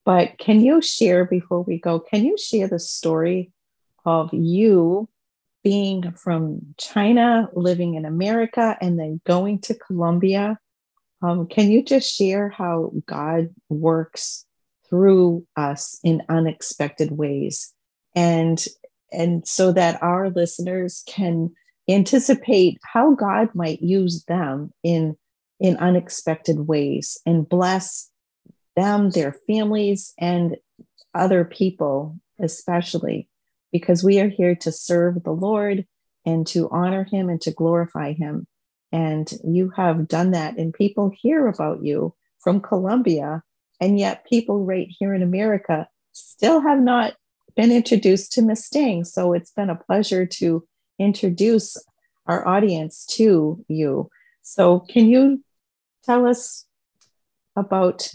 but 0.05 0.39
can 0.39 0.61
you 0.61 0.81
share 0.81 1.25
before 1.25 1.63
we 1.63 1.79
go? 1.79 2.01
Can 2.01 2.25
you 2.25 2.37
share 2.39 2.69
the 2.69 2.79
story 2.79 3.53
of 4.05 4.33
you 4.33 5.09
being 5.63 6.13
from 6.13 6.75
China, 6.79 7.49
living 7.53 7.95
in 7.95 8.05
America, 8.05 8.77
and 8.81 8.99
then 8.99 9.21
going 9.27 9.61
to 9.61 9.75
Colombia. 9.75 10.59
Um, 11.23 11.47
can 11.47 11.71
you 11.71 11.83
just 11.83 12.15
share 12.15 12.49
how 12.49 12.93
God 13.07 13.55
works 13.69 14.45
through 14.89 15.47
us 15.57 15.99
in 16.03 16.23
unexpected 16.29 17.11
ways, 17.13 17.75
and 18.15 18.65
and 19.13 19.47
so 19.47 19.73
that 19.73 20.03
our 20.03 20.31
listeners 20.31 21.03
can 21.07 21.51
anticipate 21.89 22.79
how 22.85 23.15
God 23.15 23.49
might 23.55 23.83
use 23.83 24.25
them 24.25 24.73
in 24.83 25.17
in 25.61 25.77
unexpected 25.77 26.69
ways 26.69 27.19
and 27.27 27.49
bless 27.49 28.11
them, 28.77 29.11
their 29.11 29.35
families, 29.47 30.15
and 30.19 30.57
other 31.15 31.45
people, 31.45 32.19
especially 32.41 33.29
because 33.73 34.05
we 34.05 34.21
are 34.21 34.29
here 34.29 34.55
to 34.55 34.71
serve 34.71 35.23
the 35.25 35.33
Lord 35.33 35.85
and 36.25 36.47
to 36.49 36.69
honor 36.71 37.05
Him 37.05 37.29
and 37.29 37.41
to 37.43 37.51
glorify 37.51 38.13
Him. 38.13 38.47
And 38.91 39.31
you 39.45 39.71
have 39.77 40.09
done 40.09 40.31
that, 40.31 40.57
and 40.57 40.73
people 40.73 41.13
hear 41.15 41.47
about 41.47 41.83
you 41.83 42.15
from 42.39 42.61
Colombia, 42.61 43.43
and 43.81 43.99
yet 43.99 44.27
people 44.27 44.65
right 44.65 44.89
here 44.89 45.15
in 45.15 45.23
America 45.23 45.89
still 46.13 46.61
have 46.61 46.81
not 46.81 47.15
been 47.55 47.71
introduced 47.71 48.33
to 48.33 48.43
Miss 48.43 48.69
Dang. 48.71 49.05
So 49.05 49.33
it's 49.33 49.51
been 49.51 49.71
a 49.71 49.77
pleasure 49.77 50.25
to 50.25 50.67
introduce 50.99 51.77
our 52.27 52.47
audience 52.47 53.05
to 53.17 53.65
you. 53.69 54.11
So, 54.43 54.81
can 54.81 55.09
you 55.09 55.43
tell 56.05 56.27
us 56.27 56.67
about 57.57 58.11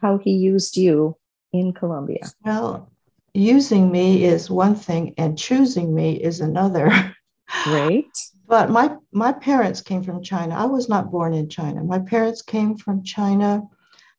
how 0.00 0.18
he 0.18 0.30
used 0.30 0.76
you 0.76 1.16
in 1.52 1.72
Colombia? 1.72 2.30
Well, 2.44 2.90
using 3.34 3.90
me 3.90 4.24
is 4.24 4.48
one 4.48 4.74
thing 4.74 5.14
and 5.18 5.36
choosing 5.36 5.94
me 5.94 6.14
is 6.14 6.40
another. 6.40 6.90
Great. 7.64 8.06
But 8.48 8.70
my 8.70 8.96
my 9.12 9.30
parents 9.30 9.82
came 9.82 10.02
from 10.02 10.22
China. 10.22 10.54
I 10.54 10.64
was 10.64 10.88
not 10.88 11.10
born 11.10 11.34
in 11.34 11.48
China. 11.50 11.84
My 11.84 11.98
parents 11.98 12.40
came 12.40 12.76
from 12.76 13.04
China 13.04 13.62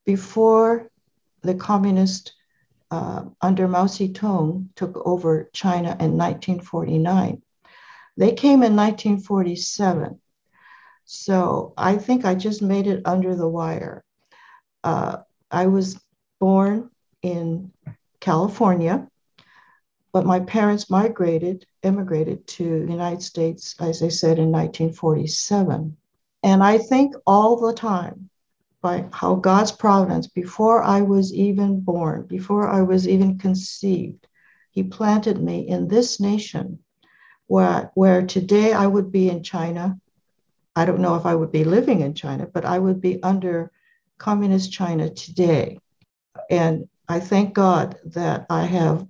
before 0.05 0.91
the 1.41 1.55
communist 1.55 2.33
uh, 2.91 3.23
under 3.41 3.67
Mao 3.67 3.85
Zedong 3.85 4.69
took 4.75 4.95
over 5.05 5.49
China 5.53 5.89
in 5.99 6.17
1949. 6.17 7.41
They 8.17 8.33
came 8.33 8.63
in 8.63 8.75
1947. 8.75 10.19
So 11.05 11.73
I 11.77 11.97
think 11.97 12.23
I 12.23 12.35
just 12.35 12.61
made 12.61 12.85
it 12.85 13.01
under 13.05 13.35
the 13.35 13.47
wire. 13.47 14.03
Uh, 14.83 15.17
I 15.49 15.67
was 15.67 15.99
born 16.39 16.91
in 17.23 17.71
California, 18.19 19.07
but 20.11 20.25
my 20.25 20.39
parents 20.41 20.89
migrated, 20.89 21.65
immigrated 21.83 22.47
to 22.47 22.85
the 22.85 22.91
United 22.91 23.21
States, 23.21 23.75
as 23.79 24.03
I 24.03 24.09
said, 24.09 24.39
in 24.39 24.51
1947. 24.51 25.95
And 26.43 26.63
I 26.63 26.77
think 26.77 27.15
all 27.25 27.57
the 27.57 27.73
time 27.73 28.29
by 28.81 29.05
how 29.11 29.35
God's 29.35 29.71
providence, 29.71 30.27
before 30.27 30.83
I 30.83 31.01
was 31.01 31.33
even 31.33 31.81
born, 31.81 32.23
before 32.23 32.69
I 32.69 32.81
was 32.81 33.07
even 33.07 33.37
conceived, 33.37 34.27
He 34.71 34.83
planted 34.83 35.41
me 35.41 35.67
in 35.67 35.87
this 35.87 36.19
nation 36.19 36.79
where, 37.47 37.91
where 37.95 38.25
today 38.25 38.73
I 38.73 38.87
would 38.87 39.11
be 39.11 39.29
in 39.29 39.43
China. 39.43 39.99
I 40.75 40.85
don't 40.85 41.01
know 41.01 41.15
if 41.15 41.25
I 41.25 41.35
would 41.35 41.51
be 41.51 41.63
living 41.63 42.01
in 42.01 42.13
China, 42.13 42.47
but 42.47 42.63
I 42.63 42.79
would 42.79 43.01
be 43.01 43.21
under 43.23 43.71
communist 44.17 44.71
China 44.71 45.09
today. 45.09 45.79
And 46.49 46.87
I 47.07 47.19
thank 47.19 47.53
God 47.53 47.97
that 48.05 48.45
I 48.49 48.65
have 48.65 49.05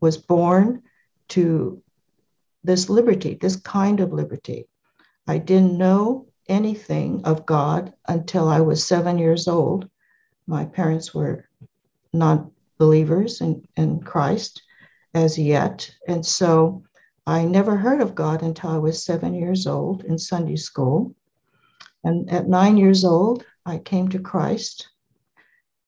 was 0.00 0.16
born 0.16 0.82
to 1.30 1.82
this 2.64 2.88
liberty, 2.88 3.34
this 3.40 3.56
kind 3.56 4.00
of 4.00 4.12
liberty. 4.12 4.68
I 5.26 5.38
didn't 5.38 5.78
know 5.78 6.26
anything 6.48 7.22
of 7.24 7.46
God 7.46 7.92
until 8.08 8.48
I 8.48 8.60
was 8.60 8.86
seven 8.86 9.18
years 9.18 9.48
old. 9.48 9.88
My 10.46 10.64
parents 10.64 11.14
were 11.14 11.48
not 12.12 12.46
believers 12.78 13.40
in, 13.40 13.66
in 13.76 14.00
Christ 14.00 14.62
as 15.14 15.38
yet. 15.38 15.90
And 16.08 16.24
so 16.24 16.82
I 17.26 17.44
never 17.44 17.76
heard 17.76 18.00
of 18.00 18.14
God 18.14 18.42
until 18.42 18.70
I 18.70 18.78
was 18.78 19.04
seven 19.04 19.34
years 19.34 19.66
old 19.66 20.04
in 20.04 20.18
Sunday 20.18 20.56
school. 20.56 21.14
And 22.04 22.28
at 22.30 22.48
nine 22.48 22.76
years 22.76 23.04
old, 23.04 23.44
I 23.64 23.78
came 23.78 24.08
to 24.08 24.18
Christ, 24.18 24.88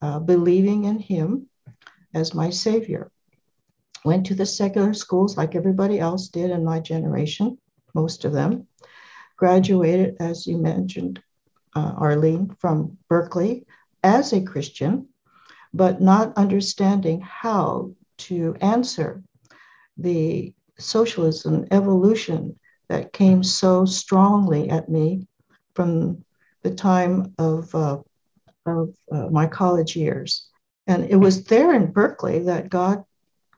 uh, 0.00 0.20
believing 0.20 0.84
in 0.84 1.00
Him 1.00 1.48
as 2.14 2.34
my 2.34 2.50
Savior. 2.50 3.10
Went 4.04 4.26
to 4.26 4.34
the 4.34 4.46
secular 4.46 4.92
schools 4.92 5.36
like 5.36 5.54
everybody 5.54 5.98
else 5.98 6.28
did 6.28 6.50
in 6.50 6.64
my 6.64 6.78
generation, 6.78 7.58
most 7.94 8.24
of 8.24 8.32
them. 8.32 8.66
Graduated, 9.36 10.16
as 10.20 10.46
you 10.46 10.58
mentioned, 10.58 11.22
uh, 11.74 11.94
Arline, 11.96 12.54
from 12.58 12.98
Berkeley 13.08 13.66
as 14.02 14.32
a 14.32 14.42
Christian, 14.42 15.08
but 15.72 16.00
not 16.00 16.36
understanding 16.36 17.20
how 17.20 17.92
to 18.16 18.54
answer 18.60 19.22
the 19.96 20.52
socialism 20.78 21.66
evolution 21.70 22.58
that 22.88 23.12
came 23.12 23.42
so 23.42 23.84
strongly 23.84 24.68
at 24.68 24.88
me 24.88 25.26
from 25.74 26.22
the 26.62 26.74
time 26.74 27.34
of, 27.38 27.74
uh, 27.74 27.98
of 28.66 28.94
uh, 29.10 29.28
my 29.30 29.46
college 29.46 29.96
years. 29.96 30.48
And 30.86 31.04
it 31.04 31.16
was 31.16 31.44
there 31.44 31.74
in 31.74 31.90
Berkeley 31.90 32.40
that 32.40 32.68
God 32.68 33.04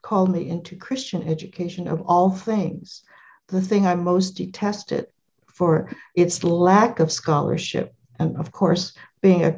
called 0.06 0.30
me 0.30 0.48
into 0.48 0.76
Christian 0.76 1.28
education 1.28 1.88
of 1.88 2.00
all 2.02 2.30
things, 2.30 3.02
the 3.48 3.60
thing 3.60 3.84
I 3.84 3.96
most 3.96 4.36
detested 4.36 5.06
for 5.48 5.90
its 6.14 6.44
lack 6.44 7.00
of 7.00 7.10
scholarship. 7.10 7.92
And 8.20 8.36
of 8.36 8.52
course, 8.52 8.92
being 9.20 9.42
a, 9.44 9.56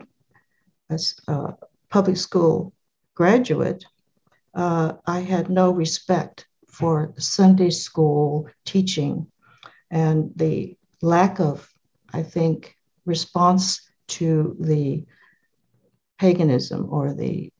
a, 0.88 0.98
a 1.28 1.54
public 1.90 2.16
school 2.16 2.72
graduate, 3.14 3.84
uh, 4.54 4.94
I 5.06 5.20
had 5.20 5.50
no 5.50 5.70
respect 5.70 6.46
for 6.66 7.12
Sunday 7.18 7.70
school 7.70 8.48
teaching 8.64 9.26
and 9.90 10.32
the 10.37 10.78
lack 11.02 11.40
of, 11.40 11.70
I 12.14 12.22
think, 12.22 12.74
response 13.04 13.82
to 14.18 14.56
the 14.58 15.04
paganism 16.18 16.88
or 16.90 17.12
the 17.12 17.52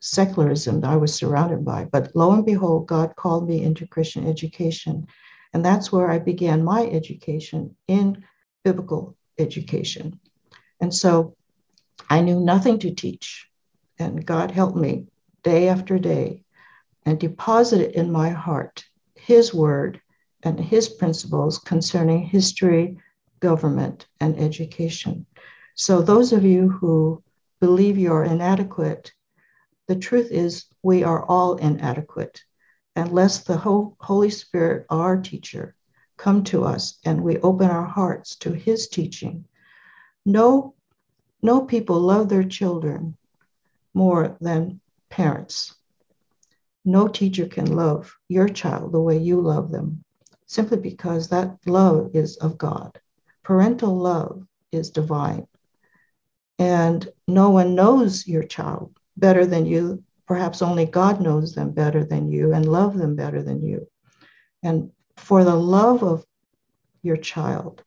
secularism 0.00 0.80
that 0.80 0.90
I 0.90 0.96
was 0.96 1.14
surrounded 1.14 1.64
by. 1.64 1.84
But 1.84 2.14
lo 2.14 2.32
and 2.32 2.44
behold, 2.44 2.86
God 2.86 3.16
called 3.16 3.48
me 3.48 3.62
into 3.62 3.86
Christian 3.86 4.26
education. 4.26 5.06
And 5.52 5.64
that's 5.64 5.90
where 5.90 6.10
I 6.10 6.18
began 6.18 6.64
my 6.64 6.86
education 6.86 7.74
in 7.86 8.24
biblical 8.64 9.16
education. 9.38 10.20
And 10.80 10.94
so 10.94 11.36
I 12.10 12.20
knew 12.20 12.40
nothing 12.40 12.78
to 12.80 12.94
teach. 12.94 13.48
And 13.98 14.24
God 14.24 14.50
helped 14.50 14.76
me 14.76 15.06
day 15.42 15.68
after 15.68 15.98
day 15.98 16.42
and 17.04 17.18
deposited 17.18 17.92
in 17.92 18.12
my 18.12 18.30
heart 18.30 18.84
His 19.16 19.52
word 19.52 20.00
and 20.42 20.60
His 20.60 20.88
principles 20.88 21.58
concerning 21.58 22.22
history, 22.22 22.98
government, 23.40 24.06
and 24.20 24.38
education. 24.38 25.26
So, 25.74 26.02
those 26.02 26.32
of 26.32 26.44
you 26.44 26.68
who 26.68 27.22
believe 27.60 27.98
you're 27.98 28.24
inadequate, 28.24 29.12
the 29.88 29.96
truth 29.96 30.30
is 30.30 30.66
we 30.82 31.02
are 31.02 31.24
all 31.24 31.56
inadequate 31.56 32.42
unless 32.94 33.44
the 33.44 33.56
Holy 33.56 34.30
Spirit, 34.30 34.86
our 34.90 35.16
teacher, 35.20 35.74
come 36.18 36.44
to 36.44 36.64
us 36.64 36.98
and 37.04 37.22
we 37.22 37.38
open 37.38 37.70
our 37.70 37.86
hearts 37.86 38.36
to 38.36 38.52
his 38.52 38.88
teaching. 38.88 39.46
No, 40.26 40.74
no 41.40 41.62
people 41.62 42.00
love 42.00 42.28
their 42.28 42.44
children 42.44 43.16
more 43.94 44.36
than 44.40 44.80
parents. 45.08 45.74
No 46.84 47.08
teacher 47.08 47.46
can 47.46 47.74
love 47.74 48.14
your 48.28 48.48
child 48.48 48.92
the 48.92 49.00
way 49.00 49.16
you 49.16 49.40
love 49.40 49.70
them, 49.70 50.04
simply 50.46 50.78
because 50.78 51.28
that 51.28 51.56
love 51.66 52.10
is 52.14 52.36
of 52.36 52.58
God. 52.58 53.00
Parental 53.42 53.96
love 53.96 54.46
is 54.70 54.90
divine. 54.90 55.46
And 56.58 57.08
no 57.26 57.50
one 57.50 57.74
knows 57.74 58.26
your 58.26 58.42
child 58.42 58.97
better 59.18 59.46
than 59.46 59.66
you. 59.66 60.02
Perhaps 60.26 60.62
only 60.62 60.84
God 60.84 61.20
knows 61.20 61.54
them 61.54 61.72
better 61.72 62.04
than 62.04 62.30
you 62.30 62.52
and 62.52 62.66
love 62.66 62.96
them 62.96 63.16
better 63.16 63.42
than 63.42 63.62
you. 63.62 63.88
And 64.62 64.90
for 65.16 65.44
the 65.44 65.54
love 65.54 66.02
of 66.02 66.24
your 67.02 67.16
child, 67.16 67.82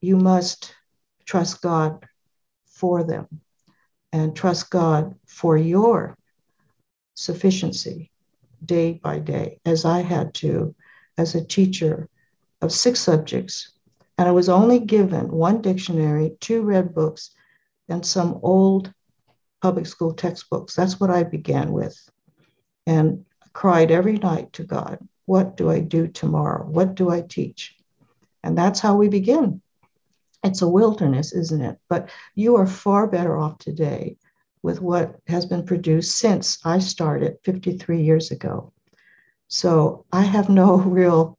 you 0.00 0.16
must 0.16 0.74
trust 1.24 1.62
God 1.62 2.04
for 2.66 3.02
them 3.02 3.26
and 4.12 4.34
trust 4.34 4.70
God 4.70 5.14
for 5.26 5.56
your 5.56 6.16
sufficiency 7.14 8.10
day 8.64 8.94
by 9.02 9.18
day, 9.18 9.60
as 9.64 9.84
I 9.84 10.02
had 10.02 10.34
to 10.34 10.74
as 11.18 11.34
a 11.34 11.44
teacher 11.44 12.08
of 12.62 12.72
six 12.72 13.00
subjects 13.00 13.72
and 14.20 14.28
I 14.28 14.32
was 14.32 14.50
only 14.50 14.80
given 14.80 15.30
one 15.30 15.62
dictionary, 15.62 16.36
two 16.40 16.60
red 16.60 16.94
books, 16.94 17.30
and 17.88 18.04
some 18.04 18.38
old 18.42 18.92
public 19.60 19.86
school 19.86 20.14
textbooks. 20.14 20.74
That's 20.74 20.98
what 20.98 21.10
I 21.10 21.22
began 21.22 21.72
with. 21.72 21.98
And 22.86 23.24
cried 23.52 23.90
every 23.90 24.18
night 24.18 24.52
to 24.54 24.64
God, 24.64 24.98
what 25.26 25.56
do 25.56 25.70
I 25.70 25.80
do 25.80 26.08
tomorrow? 26.08 26.66
What 26.66 26.94
do 26.94 27.10
I 27.10 27.20
teach? 27.20 27.76
And 28.42 28.56
that's 28.56 28.80
how 28.80 28.96
we 28.96 29.08
begin. 29.08 29.60
It's 30.42 30.62
a 30.62 30.68
wilderness, 30.68 31.32
isn't 31.32 31.60
it? 31.60 31.78
But 31.88 32.10
you 32.34 32.56
are 32.56 32.66
far 32.66 33.06
better 33.06 33.36
off 33.36 33.58
today 33.58 34.16
with 34.62 34.80
what 34.80 35.16
has 35.26 35.46
been 35.46 35.64
produced 35.64 36.18
since 36.18 36.58
I 36.64 36.78
started 36.78 37.38
53 37.44 38.02
years 38.02 38.30
ago. 38.30 38.72
So 39.48 40.04
I 40.12 40.22
have 40.22 40.48
no 40.48 40.76
real 40.78 41.38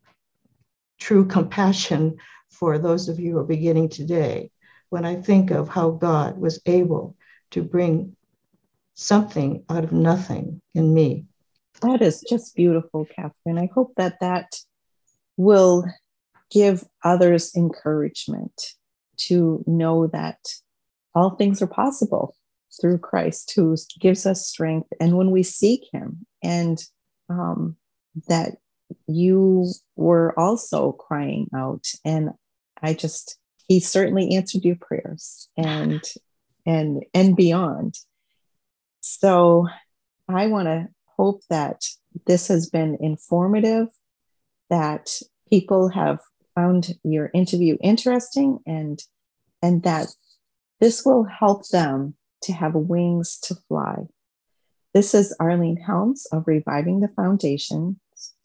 true 0.99 1.25
compassion 1.25 2.17
for 2.49 2.77
those 2.77 3.09
of 3.09 3.19
you 3.19 3.33
who 3.33 3.39
are 3.39 3.43
beginning 3.43 3.89
today 3.89 4.51
when 4.89 5.05
I 5.05 5.15
think 5.15 5.51
of 5.51 5.69
how 5.69 5.91
God 5.91 6.37
was 6.37 6.61
able 6.65 7.15
to 7.51 7.61
bring 7.61 8.15
something 8.95 9.63
out 9.69 9.83
of 9.83 9.91
nothing 9.91 10.61
in 10.73 10.93
me. 10.93 11.25
That 11.81 12.01
is 12.01 12.23
just 12.27 12.55
beautiful, 12.55 13.05
Katherine. 13.05 13.57
I 13.57 13.69
hope 13.73 13.93
that 13.97 14.19
that 14.19 14.55
will 15.37 15.85
give 16.51 16.83
others 17.03 17.55
encouragement 17.55 18.73
to 19.17 19.63
know 19.65 20.07
that 20.07 20.37
all 21.15 21.31
things 21.31 21.61
are 21.61 21.67
possible 21.67 22.35
through 22.79 22.97
Christ, 22.97 23.51
who 23.55 23.75
gives 23.99 24.25
us 24.25 24.47
strength. 24.47 24.89
And 24.99 25.17
when 25.17 25.31
we 25.31 25.43
seek 25.43 25.83
Him, 25.91 26.25
and 26.43 26.81
um, 27.29 27.75
that 28.27 28.57
you 29.07 29.71
were 29.95 30.37
also 30.39 30.91
crying 30.91 31.49
out, 31.55 31.87
and 32.05 32.31
I 32.81 32.93
just, 32.93 33.37
He 33.67 33.79
certainly 33.79 34.35
answered 34.35 34.63
your 34.63 34.77
prayers 34.77 35.49
and 35.57 36.01
and 36.65 37.03
and 37.13 37.35
beyond. 37.35 37.95
So 39.01 39.67
I 40.27 40.47
want 40.47 40.67
to 40.67 40.89
hope 41.17 41.41
that 41.49 41.83
this 42.27 42.47
has 42.47 42.69
been 42.69 42.97
informative, 42.99 43.87
that 44.69 45.09
people 45.49 45.89
have 45.89 46.19
found 46.55 46.95
your 47.03 47.29
interview 47.33 47.77
interesting 47.81 48.59
and 48.65 49.01
and 49.61 49.83
that 49.83 50.07
this 50.79 51.05
will 51.05 51.23
help 51.23 51.67
them 51.69 52.15
to 52.43 52.53
have 52.53 52.73
wings 52.73 53.37
to 53.43 53.55
fly. 53.67 54.07
This 54.93 55.13
is 55.13 55.35
Arline 55.39 55.77
Helms 55.77 56.25
of 56.31 56.47
Reviving 56.47 56.99
the 56.99 57.07
Foundation 57.07 57.99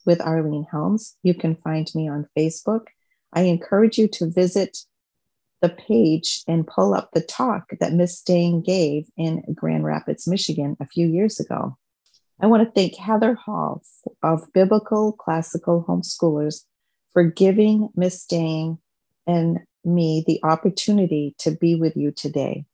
with 0.04 0.20
Arline 0.20 0.66
Helms. 0.70 1.16
You 1.22 1.34
can 1.34 1.56
find 1.56 1.90
me 1.94 2.08
on 2.08 2.28
Facebook. 2.38 2.86
I 3.32 3.42
encourage 3.42 3.98
you 3.98 4.06
to 4.08 4.30
visit 4.30 4.78
the 5.62 5.68
page 5.68 6.42
and 6.46 6.66
pull 6.66 6.94
up 6.94 7.10
the 7.12 7.20
talk 7.20 7.70
that 7.80 7.92
Miss 7.92 8.22
Dang 8.22 8.60
gave 8.60 9.08
in 9.16 9.42
Grand 9.54 9.84
Rapids, 9.84 10.26
Michigan 10.26 10.76
a 10.80 10.86
few 10.86 11.06
years 11.08 11.38
ago. 11.40 11.76
I 12.40 12.46
want 12.46 12.62
to 12.62 12.70
thank 12.70 12.94
Heather 12.96 13.34
Hall 13.34 13.82
of 14.22 14.52
Biblical 14.52 15.12
Classical 15.12 15.84
Homeschoolers 15.88 16.64
for 17.12 17.24
giving 17.24 17.88
Miss 17.96 18.24
Dang 18.26 18.78
and 19.26 19.60
me 19.84 20.22
the 20.26 20.40
opportunity 20.42 21.34
to 21.38 21.52
be 21.52 21.74
with 21.74 21.96
you 21.96 22.10
today. 22.10 22.66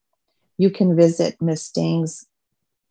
You 0.59 0.71
can 0.71 0.97
visit 0.97 1.37
Miss 1.41 1.71
Dang's 1.71 2.27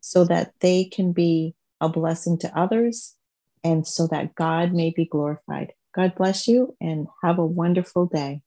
so 0.00 0.24
that 0.24 0.52
they 0.60 0.84
can 0.84 1.12
be 1.12 1.54
a 1.80 1.88
blessing 1.88 2.38
to 2.38 2.58
others 2.58 3.16
and 3.64 3.86
so 3.86 4.06
that 4.06 4.34
God 4.34 4.72
may 4.72 4.90
be 4.90 5.04
glorified. 5.04 5.72
God 5.94 6.14
bless 6.14 6.46
you 6.46 6.76
and 6.80 7.06
have 7.22 7.38
a 7.38 7.46
wonderful 7.46 8.06
day. 8.06 8.42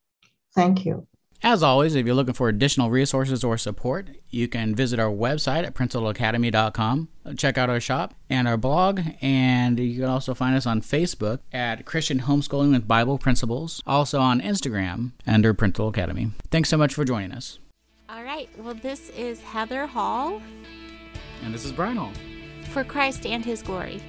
Thank 0.56 0.86
you. 0.86 1.08
As 1.44 1.64
always, 1.64 1.96
if 1.96 2.06
you're 2.06 2.14
looking 2.14 2.36
for 2.36 2.50
additional 2.50 2.92
resources 2.92 3.44
or 3.44 3.58
support, 3.58 4.10
you 4.30 4.48
can 4.48 4.76
visit 4.76 5.00
our 5.00 5.10
website 5.10 5.66
at 5.66 5.74
principalacademy.com, 5.74 7.08
check 7.36 7.58
out 7.58 7.68
our 7.68 7.80
shop 7.80 8.14
and 8.30 8.48
our 8.48 8.58
blog, 8.58 9.02
and 9.22 9.80
you 9.80 10.02
can 10.02 10.10
also 10.10 10.36
find 10.36 10.56
us 10.56 10.68
on 10.68 10.82
Facebook 10.82 11.40
at 11.52 11.84
Christian 11.84 12.20
Homeschooling 12.20 12.74
with 12.74 12.88
Bible 12.88 13.18
Principles, 13.18 13.82
also 13.88 14.20
on 14.20 14.40
Instagram 14.40 15.14
under 15.26 15.52
Principal 15.56 15.88
Academy. 15.88 16.30
Thanks 16.52 16.70
so 16.70 16.78
much 16.78 16.94
for 16.94 17.04
joining 17.06 17.32
us. 17.32 17.58
All 18.08 18.24
right. 18.24 18.48
Well, 18.60 18.76
this 18.76 19.10
is 19.10 19.42
Heather 19.42 19.88
Hall. 19.88 20.42
And 21.44 21.52
this 21.52 21.66
is 21.66 21.72
Brian 21.72 21.98
Hall. 21.98 22.12
For 22.70 22.84
Christ 22.84 23.26
and 23.26 23.44
His 23.44 23.64
glory. 23.64 24.00